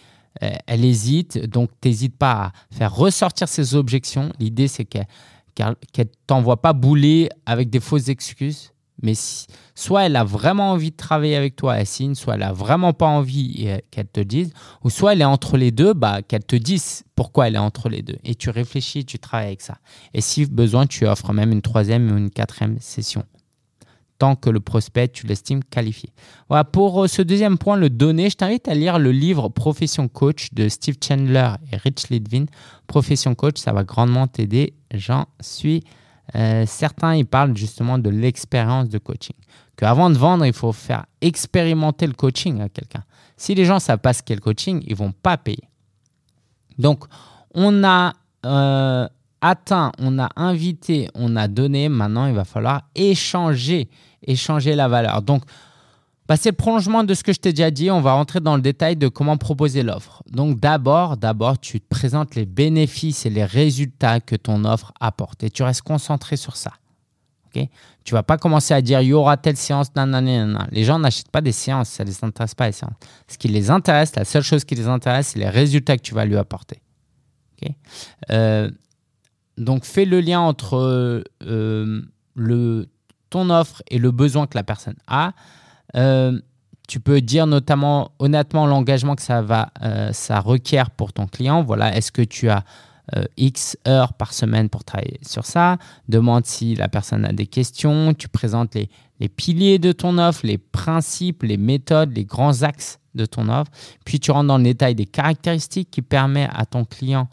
euh, 0.43 0.51
elle 0.67 0.85
hésite, 0.85 1.39
donc 1.47 1.71
n'hésite 1.85 2.17
pas 2.17 2.33
à 2.33 2.53
faire 2.71 2.95
ressortir 2.95 3.49
ses 3.49 3.75
objections. 3.75 4.33
L'idée 4.39 4.69
c'est 4.69 4.85
qu'elle 4.85 5.07
ne 5.59 6.05
t'envoie 6.27 6.63
pas 6.63 6.73
bouler 6.73 7.29
avec 7.47 7.71
des 7.71 7.81
fausses 7.81 8.09
excuses, 8.09 8.73
Mais 9.03 9.15
soit 9.75 10.05
elle 10.07 10.17
a 10.17 10.25
vraiment 10.25 10.73
envie 10.73 10.91
de 10.91 10.97
travailler 10.97 11.37
avec 11.37 11.57
toi, 11.57 11.79
elle 11.79 11.87
signe, 11.87 12.15
soit 12.15 12.35
elle 12.35 12.43
a 12.43 12.53
vraiment 12.53 12.93
pas 12.93 13.07
envie 13.07 13.67
et 13.67 13.85
qu'elle 13.91 14.09
te 14.09 14.21
dise, 14.21 14.53
ou 14.85 14.91
soit 14.91 15.15
elle 15.15 15.23
est 15.23 15.27
entre 15.27 15.57
les 15.57 15.71
deux, 15.71 15.95
bah, 15.95 16.23
qu'elle 16.23 16.45
te 16.45 16.57
dise 16.57 17.05
pourquoi 17.15 17.49
elle 17.49 17.55
est 17.55 17.59
entre 17.59 17.89
les 17.89 18.03
deux. 18.03 18.19
Et 18.25 18.35
tu 18.35 18.51
réfléchis, 18.51 19.05
tu 19.05 19.19
travailles 19.19 19.49
avec 19.49 19.63
ça. 19.63 19.79
Et 20.15 20.21
si 20.21 20.47
besoin, 20.47 20.87
tu 20.87 21.07
offres 21.07 21.33
même 21.33 21.53
une 21.53 21.63
troisième 21.63 22.11
ou 22.11 22.17
une 22.17 22.31
quatrième 22.31 22.79
session. 22.81 23.25
Tant 24.19 24.37
que 24.37 24.51
le 24.51 24.61
prospect, 24.61 25.09
tu 25.09 25.27
l'estimes 25.27 25.65
qualifié. 25.65 26.11
Voilà, 26.49 26.65
pour 26.65 27.05
euh, 27.05 27.09
ce 27.09 27.23
deuxième 27.23 27.57
point, 27.57 27.77
le 27.77 27.89
donner, 27.89 28.29
je 28.29 28.37
t'invite 28.37 28.69
à 28.69 28.75
lire 28.75 28.99
le 28.99 29.13
livre 29.13 29.49
Profession 29.49 30.09
Coach 30.09 30.53
de 30.53 30.69
Steve 30.69 30.97
Chandler 31.03 31.53
et 31.73 31.77
Rich 31.77 32.11
Litvin. 32.11 32.45
Profession 32.87 33.35
Coach, 33.35 33.57
ça 33.57 33.73
va 33.73 33.83
grandement 33.83 34.27
t'aider, 34.27 34.75
j'en 34.93 35.25
suis 35.41 35.85
euh, 36.37 36.65
certains, 36.67 37.17
ils 37.17 37.27
parlent 37.27 37.57
justement 37.57 37.99
de 37.99 38.11
l'expérience 38.11 38.89
de 38.89 38.99
coaching. 38.99 39.37
Qu'avant 39.77 40.11
de 40.11 40.19
vendre, 40.19 40.45
il 40.45 40.53
faut 40.53 40.73
faire 40.73 41.07
expérimenter 41.21 42.07
le 42.07 42.13
coaching 42.13 42.61
à 42.61 42.69
quelqu'un. 42.69 43.03
Si 43.37 43.55
les 43.55 43.65
gens 43.65 43.77
ne 43.77 43.81
savent 43.81 43.99
pas 43.99 44.13
ce 44.13 44.23
qu'est 44.23 44.35
le 44.35 44.41
coaching, 44.41 44.83
ils 44.87 44.95
vont 44.95 45.13
pas 45.13 45.37
payer. 45.37 45.69
Donc, 46.79 47.05
on 47.55 47.83
a 47.85 48.13
euh, 48.45 49.09
atteint, 49.41 49.93
on 49.99 50.19
a 50.19 50.29
invité, 50.37 51.09
on 51.15 51.37
a 51.37 51.49
donné. 51.49 51.89
Maintenant, 51.89 52.27
il 52.27 52.35
va 52.35 52.45
falloir 52.45 52.83
échanger, 52.95 53.89
échanger 54.27 54.75
la 54.75 54.89
valeur. 54.89 55.23
Donc, 55.23 55.45
bah, 56.31 56.37
c'est 56.37 56.51
le 56.51 56.57
prolongement 56.57 57.03
de 57.03 57.13
ce 57.13 57.25
que 57.25 57.33
je 57.33 57.41
t'ai 57.41 57.53
déjà 57.53 57.73
dit. 57.73 57.91
On 57.91 58.01
va 58.01 58.13
rentrer 58.13 58.39
dans 58.39 58.55
le 58.55 58.63
détail 58.63 58.95
de 58.95 59.09
comment 59.09 59.37
proposer 59.37 59.83
l'offre. 59.83 60.23
Donc 60.31 60.61
d'abord, 60.61 61.17
d'abord, 61.17 61.59
tu 61.59 61.81
te 61.81 61.89
présentes 61.89 62.37
les 62.37 62.47
bénéfices 62.47 63.27
et 63.27 63.31
les 63.31 63.45
résultats 63.45 64.21
que 64.21 64.37
ton 64.37 64.65
offre 64.65 64.93
apporte 65.01 65.43
et 65.43 65.51
tu 65.51 65.65
restes 65.65 65.83
concentré 65.83 66.37
sur 66.37 66.55
ça. 66.55 66.71
Ok? 67.47 67.67
Tu 68.05 68.15
vas 68.15 68.23
pas 68.23 68.39
commencer 68.39 68.73
à 68.73 68.81
dire 68.81 69.01
il 69.01 69.09
y 69.09 69.13
aura 69.13 69.39
telle 69.39 69.57
séance, 69.57 69.89
nanana, 69.97 70.69
Les 70.71 70.85
gens 70.85 71.01
n'achètent 71.01 71.33
pas 71.33 71.41
des 71.41 71.51
séances, 71.51 71.89
ça 71.89 72.05
les 72.05 72.23
intéresse 72.23 72.55
pas 72.55 72.67
les 72.67 72.73
séances. 72.75 72.95
Ce 73.27 73.37
qui 73.37 73.49
les 73.49 73.69
intéresse, 73.69 74.15
la 74.15 74.25
seule 74.25 74.45
chose 74.45 74.65
qui 74.65 74.77
les 74.77 74.87
intéresse, 74.87 75.31
c'est 75.33 75.41
les 75.41 75.49
résultats 75.49 75.97
que 75.97 76.03
tu 76.03 76.15
vas 76.15 76.27
lui 76.27 76.37
apporter. 76.37 76.81
Euh, 78.31 78.71
donc 79.59 79.85
fais 79.85 80.05
le 80.05 80.21
lien 80.21 80.39
entre 80.39 81.25
euh, 81.43 82.03
le, 82.37 82.89
ton 83.31 83.51
offre 83.51 83.83
et 83.91 83.99
le 83.99 84.13
besoin 84.13 84.47
que 84.47 84.57
la 84.57 84.63
personne 84.63 84.97
a. 85.09 85.33
Euh, 85.97 86.39
tu 86.89 87.01
peux 87.01 87.21
dire 87.21 87.47
notamment 87.47 88.13
honnêtement 88.19 88.67
l'engagement 88.67 89.15
que 89.15 89.23
ça 89.23 89.43
va, 89.43 89.71
euh, 89.83 90.13
ça 90.13 90.41
requiert 90.41 90.91
pour 90.91 91.13
ton 91.13 91.27
client. 91.27 91.63
Voilà, 91.63 91.97
est-ce 91.97 92.11
que 92.11 92.23
tu 92.23 92.49
as 92.49 92.65
euh, 93.17 93.25
X 93.37 93.77
heures 93.87 94.13
par 94.13 94.33
semaine 94.33 94.69
pour 94.69 94.85
travailler 94.85 95.21
sur 95.23 95.47
ça? 95.47 95.79
Demande 96.09 96.47
si 96.47 96.75
la 96.75 96.89
personne 96.89 97.25
a 97.25 97.33
des 97.33 97.47
questions. 97.47 98.13
Tu 98.15 98.29
présentes 98.29 98.75
les, 98.75 98.89
les 99.21 99.29
piliers 99.29 99.79
de 99.79 99.93
ton 99.93 100.19
offre, 100.19 100.41
les 100.45 100.59
principes, 100.59 101.45
les 101.45 101.57
méthodes, 101.57 102.13
les 102.15 102.25
grands 102.25 102.63
axes 102.63 102.99
de 103.15 103.25
ton 103.25 103.49
offre. 103.49 103.71
Puis 104.05 104.19
tu 104.19 104.31
rentres 104.31 104.49
dans 104.49 104.59
le 104.59 104.65
détail 104.65 104.95
des 104.95 105.07
caractéristiques 105.07 105.91
qui 105.91 106.03
à 106.13 106.67
ton 106.67 106.85
client 106.85 107.29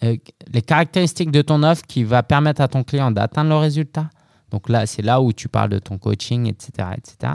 les 0.00 0.62
caractéristiques 0.62 1.30
de 1.30 1.42
ton 1.42 1.62
offre 1.62 1.82
qui 1.86 2.02
va 2.02 2.22
permettre 2.22 2.60
à 2.60 2.68
ton 2.68 2.82
client 2.82 3.10
d'atteindre 3.10 3.50
le 3.50 3.56
résultat 3.56 4.08
donc 4.52 4.68
là, 4.68 4.86
c'est 4.86 5.02
là 5.02 5.20
où 5.20 5.32
tu 5.32 5.48
parles 5.48 5.70
de 5.70 5.78
ton 5.78 5.98
coaching, 5.98 6.46
etc. 6.46 6.90
etc. 6.96 7.34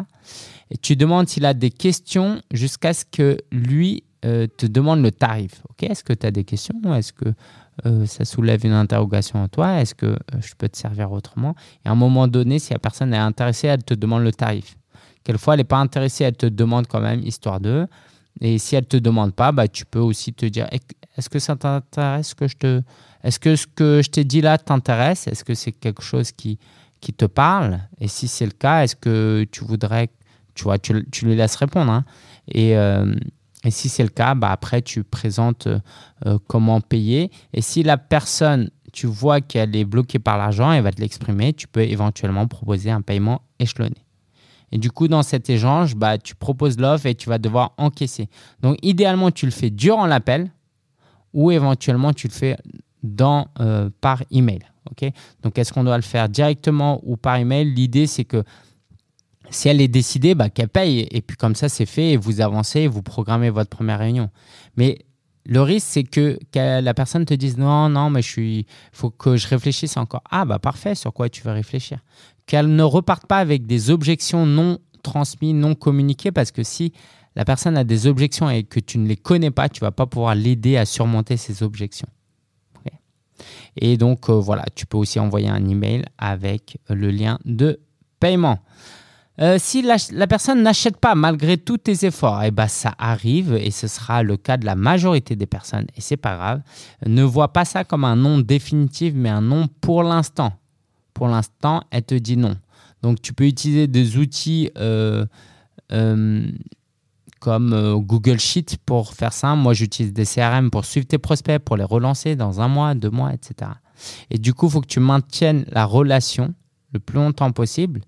Et 0.69 0.77
tu 0.77 0.95
demandes 0.95 1.27
s'il 1.27 1.45
a 1.45 1.55
des 1.55 1.71
questions 1.71 2.41
jusqu'à 2.53 2.93
ce 2.93 3.03
que 3.05 3.39
lui 3.51 4.03
euh, 4.23 4.45
te 4.45 4.67
demande 4.67 5.01
le 5.01 5.11
tarif. 5.11 5.63
Est-ce 5.81 6.03
que 6.03 6.13
tu 6.13 6.27
as 6.27 6.31
des 6.31 6.43
questions? 6.43 6.75
Est-ce 6.93 7.11
que 7.11 7.33
euh, 7.85 8.05
ça 8.05 8.23
soulève 8.23 8.65
une 8.65 8.73
interrogation 8.73 9.41
en 9.41 9.47
toi? 9.47 9.81
Est-ce 9.81 9.95
que 9.95 10.05
euh, 10.05 10.15
je 10.39 10.53
peux 10.55 10.69
te 10.69 10.77
servir 10.77 11.11
autrement? 11.11 11.55
Et 11.83 11.89
à 11.89 11.91
un 11.91 11.95
moment 11.95 12.27
donné, 12.27 12.59
si 12.59 12.71
la 12.71 12.79
personne 12.79 13.13
est 13.13 13.17
intéressée, 13.17 13.67
elle 13.67 13.83
te 13.83 13.95
demande 13.95 14.23
le 14.23 14.31
tarif. 14.31 14.77
Quelquefois, 15.23 15.55
elle 15.55 15.61
n'est 15.61 15.63
pas 15.63 15.77
intéressée, 15.77 16.23
elle 16.23 16.37
te 16.37 16.45
demande 16.45 16.85
quand 16.87 17.01
même, 17.01 17.21
histoire 17.21 17.59
d'eux. 17.59 17.87
Et 18.41 18.59
si 18.59 18.75
elle 18.75 18.83
ne 18.83 18.87
te 18.87 18.97
demande 18.97 19.33
pas, 19.33 19.51
bah, 19.51 19.67
tu 19.67 19.85
peux 19.85 19.99
aussi 19.99 20.33
te 20.33 20.45
dire 20.45 20.67
est-ce 21.17 21.29
que 21.29 21.39
ça 21.39 21.55
t'intéresse 21.55 22.35
que 22.35 22.47
je 22.47 22.55
te. 22.55 22.81
Est-ce 23.23 23.39
que 23.39 23.55
ce 23.55 23.65
que 23.65 24.01
je 24.03 24.09
t'ai 24.11 24.23
dit 24.23 24.41
là 24.41 24.59
t'intéresse? 24.59 25.27
Est-ce 25.27 25.43
que 25.43 25.55
c'est 25.55 25.71
quelque 25.71 26.03
chose 26.03 26.31
qui, 26.31 26.59
te 27.13 27.25
parle 27.25 27.79
Et 27.99 28.07
si 28.07 28.27
c'est 28.27 28.45
le 28.45 28.51
cas, 28.51 28.83
est-ce 28.83 28.95
que 28.95 29.45
tu 29.51 29.63
voudrais, 29.63 30.09
tu 30.55 30.63
vois, 30.63 30.77
tu, 30.77 31.05
tu 31.11 31.25
lui 31.25 31.35
laisses 31.35 31.55
répondre. 31.55 31.91
Hein. 31.91 32.05
et, 32.47 32.77
euh, 32.77 33.13
et, 33.63 33.71
si 33.71 33.89
c'est 33.89 34.03
le 34.03 34.09
cas, 34.09 34.35
bah 34.35 34.51
après, 34.51 34.81
tu 34.81 35.03
présentes 35.03 35.67
euh, 35.67 36.37
comment 36.47 36.79
payer. 36.79 37.31
Et 37.53 37.61
si 37.61 37.83
la 37.83 37.97
personne, 37.97 38.69
tu 38.93 39.07
vois 39.07 39.41
qu'elle 39.41 39.75
est 39.75 39.85
bloquée 39.85 40.19
par 40.19 40.37
l'argent, 40.37 40.71
elle 40.71 40.83
va 40.83 40.91
te 40.91 41.01
l'exprimer, 41.01 41.53
tu 41.53 41.67
peux 41.67 41.81
éventuellement 41.81 42.47
proposer 42.47 42.91
un 42.91 43.01
paiement 43.01 43.41
échelonné. 43.59 43.97
Et 44.71 44.77
du 44.77 44.91
coup, 44.91 45.07
dans 45.07 45.23
cet 45.23 45.49
échange, 45.49 45.95
bah, 45.95 46.17
tu 46.17 46.35
proposes 46.35 46.77
l'offre 46.77 47.05
et 47.05 47.15
tu 47.15 47.29
vas 47.29 47.37
devoir 47.37 47.73
encaisser. 47.77 48.29
Donc, 48.61 48.77
idéalement, 48.81 49.31
tu 49.31 49.45
le 49.45 49.51
fais 49.51 49.69
durant 49.69 50.05
l'appel 50.05 50.51
ou 51.33 51.51
éventuellement, 51.51 52.13
tu 52.13 52.27
le 52.27 52.33
fais 52.33 52.57
dans, 53.07 53.47
euh, 53.59 53.89
par 54.01 54.23
email. 54.31 54.59
Donc, 55.43 55.57
est-ce 55.57 55.73
qu'on 55.73 55.83
doit 55.83 55.97
le 55.97 56.03
faire 56.03 56.29
directement 56.29 57.01
ou 57.03 57.17
par 57.17 57.35
email? 57.35 57.73
L'idée, 57.73 58.07
c'est 58.07 58.23
que 58.23 58.43
si 59.49 59.69
elle 59.69 59.81
est 59.81 59.87
décidée, 59.87 60.35
bah, 60.35 60.49
qu'elle 60.49 60.69
paye. 60.69 61.07
Et 61.11 61.21
puis 61.21 61.37
comme 61.37 61.55
ça, 61.55 61.69
c'est 61.69 61.85
fait 61.85 62.11
et 62.11 62.17
vous 62.17 62.41
avancez 62.41 62.87
vous 62.87 63.01
programmez 63.01 63.49
votre 63.49 63.69
première 63.69 63.99
réunion. 63.99 64.29
Mais 64.75 64.99
le 65.45 65.61
risque, 65.61 65.87
c'est 65.89 66.03
que, 66.03 66.37
la 66.53 66.93
personne 66.93 67.25
te 67.25 67.33
dise 67.33 67.57
non, 67.57 67.89
non, 67.89 68.09
mais 68.09 68.21
je 68.21 68.63
faut 68.91 69.09
que 69.09 69.37
je 69.37 69.47
réfléchisse 69.47 69.95
encore. 69.97 70.23
Ah, 70.29 70.45
bah 70.45 70.59
parfait, 70.59 70.95
sur 70.95 71.13
quoi 71.13 71.29
tu 71.29 71.41
veux 71.41 71.51
réfléchir? 71.53 71.99
Qu'elle 72.45 72.75
ne 72.75 72.83
reparte 72.83 73.25
pas 73.27 73.37
avec 73.37 73.65
des 73.65 73.89
objections 73.89 74.45
non 74.45 74.79
transmises, 75.03 75.53
non 75.53 75.75
communiquées, 75.75 76.31
parce 76.31 76.51
que 76.51 76.63
si 76.63 76.91
la 77.35 77.45
personne 77.45 77.77
a 77.77 77.83
des 77.83 78.07
objections 78.07 78.49
et 78.49 78.63
que 78.63 78.79
tu 78.79 78.97
ne 78.97 79.07
les 79.07 79.15
connais 79.15 79.51
pas, 79.51 79.69
tu 79.69 79.79
vas 79.79 79.91
pas 79.91 80.05
pouvoir 80.05 80.35
l'aider 80.35 80.75
à 80.75 80.85
surmonter 80.85 81.37
ces 81.37 81.63
objections. 81.63 82.09
Et 83.75 83.97
donc, 83.97 84.29
euh, 84.29 84.33
voilà, 84.33 84.65
tu 84.75 84.85
peux 84.85 84.97
aussi 84.97 85.19
envoyer 85.19 85.49
un 85.49 85.67
email 85.67 86.05
avec 86.17 86.77
le 86.89 87.11
lien 87.11 87.39
de 87.45 87.79
paiement. 88.19 88.59
Euh, 89.39 89.57
si 89.59 89.83
la, 89.83 90.27
personne 90.27 90.63
n'achète 90.63 90.97
pas 90.97 91.13
malgré 91.13 91.57
tous 91.57 91.77
tes 91.77 92.05
efforts, 92.05 92.41
eh 92.43 92.49
ben, 92.49 92.67
ça 92.67 92.95
arrive 92.97 93.53
et 93.53 93.69
ce 93.69 93.87
sera 93.87 94.23
le 94.23 94.35
cas 94.35 94.57
de 94.57 94.65
la 94.65 94.75
majorité 94.75 95.35
des 95.35 95.45
personnes 95.45 95.85
et 95.95 96.01
c'est 96.01 96.17
pas 96.17 96.35
grave. 96.35 96.61
Ne 97.05 97.21
vois 97.21 97.53
pas 97.53 97.63
ça 97.63 97.83
comme 97.83 98.03
un 98.03 98.15
non 98.15 98.39
définitif 98.39 99.13
mais 99.15 99.29
un 99.29 99.41
non 99.41 99.67
pour 99.79 100.01
l'instant. 100.01 100.53
Pour 101.13 101.27
l'instant, 101.27 101.83
elle 101.91 102.03
te 102.03 102.15
dit 102.15 102.35
non. 102.35 102.55
Donc 103.03 103.21
tu 103.21 103.33
peux 103.33 103.45
utiliser 103.45 103.85
des 103.85 104.17
outils 104.17 104.71
euh, 104.77 105.25
comme 107.39 107.73
euh, 107.73 107.95
Google 107.95 108.39
Sheet 108.39 108.77
pour 108.85 109.13
faire 109.13 109.33
ça. 109.33 109.55
Moi, 109.55 109.73
j'utilise 109.73 110.13
des 110.13 110.25
CRM 110.25 110.69
pour 110.69 110.85
suivre 110.85 111.07
tes 111.07 111.17
prospects, 111.17 111.59
pour 111.59 111.77
les 111.77 111.83
relancer 111.83 112.35
dans 112.35 112.61
un 112.61 112.67
mois, 112.67 112.93
deux 112.93 113.09
mois, 113.09 113.33
etc. 113.33 113.71
Et 114.29 114.37
du 114.37 114.53
coup, 114.53 114.67
il 114.67 114.71
faut 114.71 114.81
que 114.81 114.87
tu 114.87 114.99
maintiennes 114.99 115.65
la 115.69 115.85
relation 115.85 116.53
le 116.93 116.99
plus 116.99 117.17
longtemps 117.17 117.51
possible, 117.51 118.01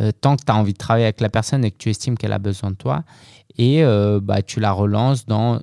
euh, 0.00 0.10
tant 0.12 0.36
que 0.36 0.44
tu 0.44 0.52
as 0.52 0.56
envie 0.56 0.72
de 0.72 0.78
travailler 0.78 1.04
avec 1.04 1.20
la 1.20 1.28
personne 1.28 1.64
et 1.64 1.70
que 1.70 1.78
tu 1.78 1.90
estimes 1.90 2.16
qu'elle 2.16 2.32
a 2.32 2.38
besoin 2.38 2.70
de 2.70 2.76
toi. 2.76 3.04
Et 3.58 3.84
euh, 3.84 4.20
bah, 4.22 4.42
tu 4.42 4.60
la 4.60 4.72
relances 4.72 5.26
dans 5.26 5.60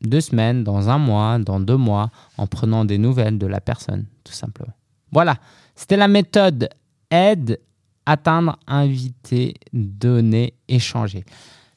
deux 0.00 0.20
semaines, 0.20 0.64
dans 0.64 0.88
un 0.90 0.98
mois, 0.98 1.38
dans 1.38 1.60
deux 1.60 1.76
mois, 1.76 2.10
en 2.36 2.46
prenant 2.46 2.84
des 2.84 2.98
nouvelles 2.98 3.38
de 3.38 3.46
la 3.46 3.60
personne, 3.60 4.06
tout 4.22 4.32
simplement. 4.32 4.74
Voilà, 5.12 5.36
c'était 5.74 5.96
la 5.96 6.08
méthode 6.08 6.68
aide, 7.10 7.60
atteindre, 8.06 8.58
inviter, 8.66 9.54
donner, 9.72 10.54
échanger. 10.68 11.24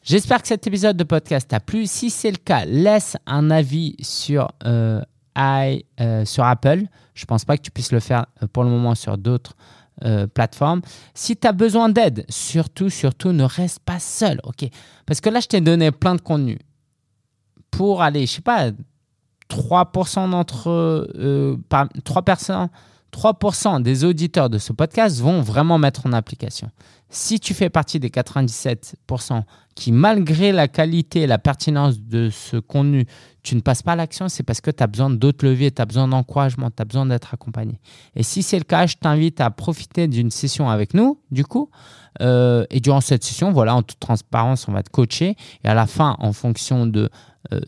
J'espère 0.08 0.42
que 0.42 0.48
cet 0.48 0.66
épisode 0.66 0.96
de 0.96 1.04
podcast 1.04 1.50
t'a 1.50 1.60
plu. 1.60 1.86
Si 1.86 2.10
c'est 2.10 2.32
le 2.32 2.38
cas, 2.38 2.64
laisse 2.64 3.18
un 3.26 3.52
avis 3.52 3.94
sur, 4.00 4.48
euh, 4.64 5.02
euh, 5.38 6.24
sur 6.24 6.46
Apple. 6.46 6.84
Je 7.14 7.24
ne 7.24 7.26
pense 7.26 7.44
pas 7.44 7.58
que 7.58 7.62
tu 7.62 7.72
puisses 7.72 7.92
le 7.92 8.00
faire 8.00 8.26
euh, 8.42 8.48
pour 8.48 8.64
le 8.64 8.70
moment 8.70 8.96
sur 8.96 9.18
d'autres 9.18 9.54
plateformes. 10.34 10.82
Si 11.16 11.36
tu 11.36 11.48
as 11.48 11.52
besoin 11.52 11.90
d'aide, 11.90 12.24
surtout, 12.30 12.90
surtout, 12.90 13.32
ne 13.32 13.44
reste 13.44 13.80
pas 13.80 14.00
seul. 14.00 14.40
Parce 15.08 15.20
que 15.20 15.30
là, 15.30 15.40
je 15.40 15.48
t'ai 15.48 15.60
donné 15.60 15.92
plein 15.92 16.14
de 16.16 16.22
contenu. 16.22 16.60
Pour 17.72 18.04
aller, 18.04 18.28
je 18.28 18.34
sais 18.34 18.42
pas, 18.42 18.70
3% 19.50 20.30
d'entre 20.30 21.10
3 22.04 22.22
personnes 22.22 22.70
3% 23.12 23.82
des 23.82 24.04
auditeurs 24.04 24.50
de 24.50 24.58
ce 24.58 24.74
podcast 24.74 25.20
vont 25.20 25.42
vraiment 25.42 25.78
mettre 25.78 26.06
en 26.06 26.14
application. 26.14 26.70
Si 27.10 27.40
tu 27.40 27.54
fais 27.54 27.70
partie 27.70 28.00
des 28.00 28.10
97% 28.10 29.44
qui, 29.76 29.92
malgré 29.92 30.52
la 30.52 30.68
qualité 30.68 31.22
et 31.22 31.28
la 31.28 31.38
pertinence 31.38 32.00
de 32.02 32.30
ce 32.30 32.58
contenu, 32.58 33.06
tu 33.44 33.56
ne 33.56 33.62
passes 33.62 33.82
pas 33.82 33.94
à 33.94 33.96
l'action, 33.96 34.28
c'est 34.28 34.44
parce 34.44 34.60
que 34.60 34.72
tu 34.72 34.84
as 34.84 34.88
besoin 34.88 35.10
d'autres 35.10 35.46
leviers, 35.46 35.72
tu 35.72 35.82
as 35.82 35.86
besoin 35.86 36.08
d'encouragement, 36.08 36.70
tu 36.70 36.82
as 36.82 36.86
besoin 36.86 37.06
d'être 37.06 37.34
accompagné. 37.34 37.80
Et 38.16 38.24
si 38.24 38.44
c'est 38.44 38.58
le 38.58 38.66
cas, 38.66 38.88
je 38.88 38.96
t'invite 38.96 39.40
à 39.40 39.50
profiter 39.52 40.08
d'une 40.08 40.32
session 40.32 40.70
avec 40.70 40.94
nous, 40.94 41.22
du 41.32 41.46
coup. 41.46 41.70
Euh, 42.20 42.66
et 42.72 42.80
durant 42.82 43.00
cette 43.00 43.24
session, 43.24 43.52
voilà, 43.52 43.76
en 43.76 43.84
toute 43.84 44.00
transparence, 44.00 44.68
on 44.68 44.74
va 44.74 44.84
te 44.84 44.90
coacher. 44.90 45.36
Et 45.64 45.68
à 45.68 45.74
la 45.74 45.88
fin, 45.88 46.18
en 46.20 46.34
fonction 46.34 46.88
de 46.88 47.10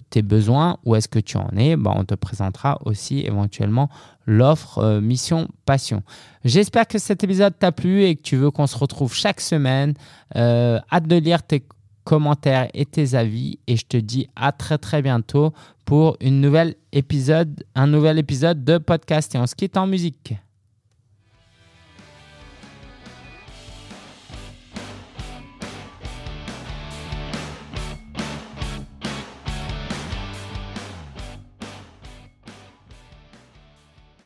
tes 0.10 0.22
besoins, 0.22 0.78
où 0.86 0.96
est-ce 0.96 1.08
que 1.08 1.20
tu 1.20 1.38
en 1.38 1.50
es, 1.58 1.76
bah, 1.76 1.94
on 1.96 2.04
te 2.04 2.16
présentera 2.16 2.80
aussi 2.86 3.20
éventuellement 3.22 3.90
l'offre 4.26 5.00
Mission 5.00 5.48
Passion. 5.66 6.04
J'espère 6.46 6.88
que 6.88 7.00
cet 7.00 7.24
épisode 7.24 7.58
t'a 7.58 7.72
plu 7.72 8.04
et 8.04 8.16
que 8.16 8.22
tu 8.22 8.36
veux 8.36 8.52
qu'on 8.52 8.68
se 8.68 8.78
retrouve 8.78 9.14
chaque 9.14 9.42
semaine. 9.42 9.94
hâte 10.36 11.08
de 11.08 11.16
lire 11.16 11.44
tes 11.44 11.64
commentaires 12.10 12.70
et 12.74 12.86
tes 12.86 13.14
avis. 13.14 13.60
Et 13.68 13.78
je 13.78 13.86
te 13.86 13.98
dis 13.98 14.28
à 14.36 14.52
très 14.52 14.80
très 14.80 15.04
bientôt 15.04 15.54
pour 15.86 16.18
une 16.22 16.42
nouvelle 16.42 16.74
épisode, 16.92 17.64
un 17.76 17.86
nouvel 17.86 18.18
épisode 18.18 18.64
de 18.64 18.80
podcast. 18.80 19.36
Et 19.36 19.38
on 19.38 19.46
se 19.46 19.56
quitte 19.56 19.78
en 19.78 19.86
musique. 19.86 20.34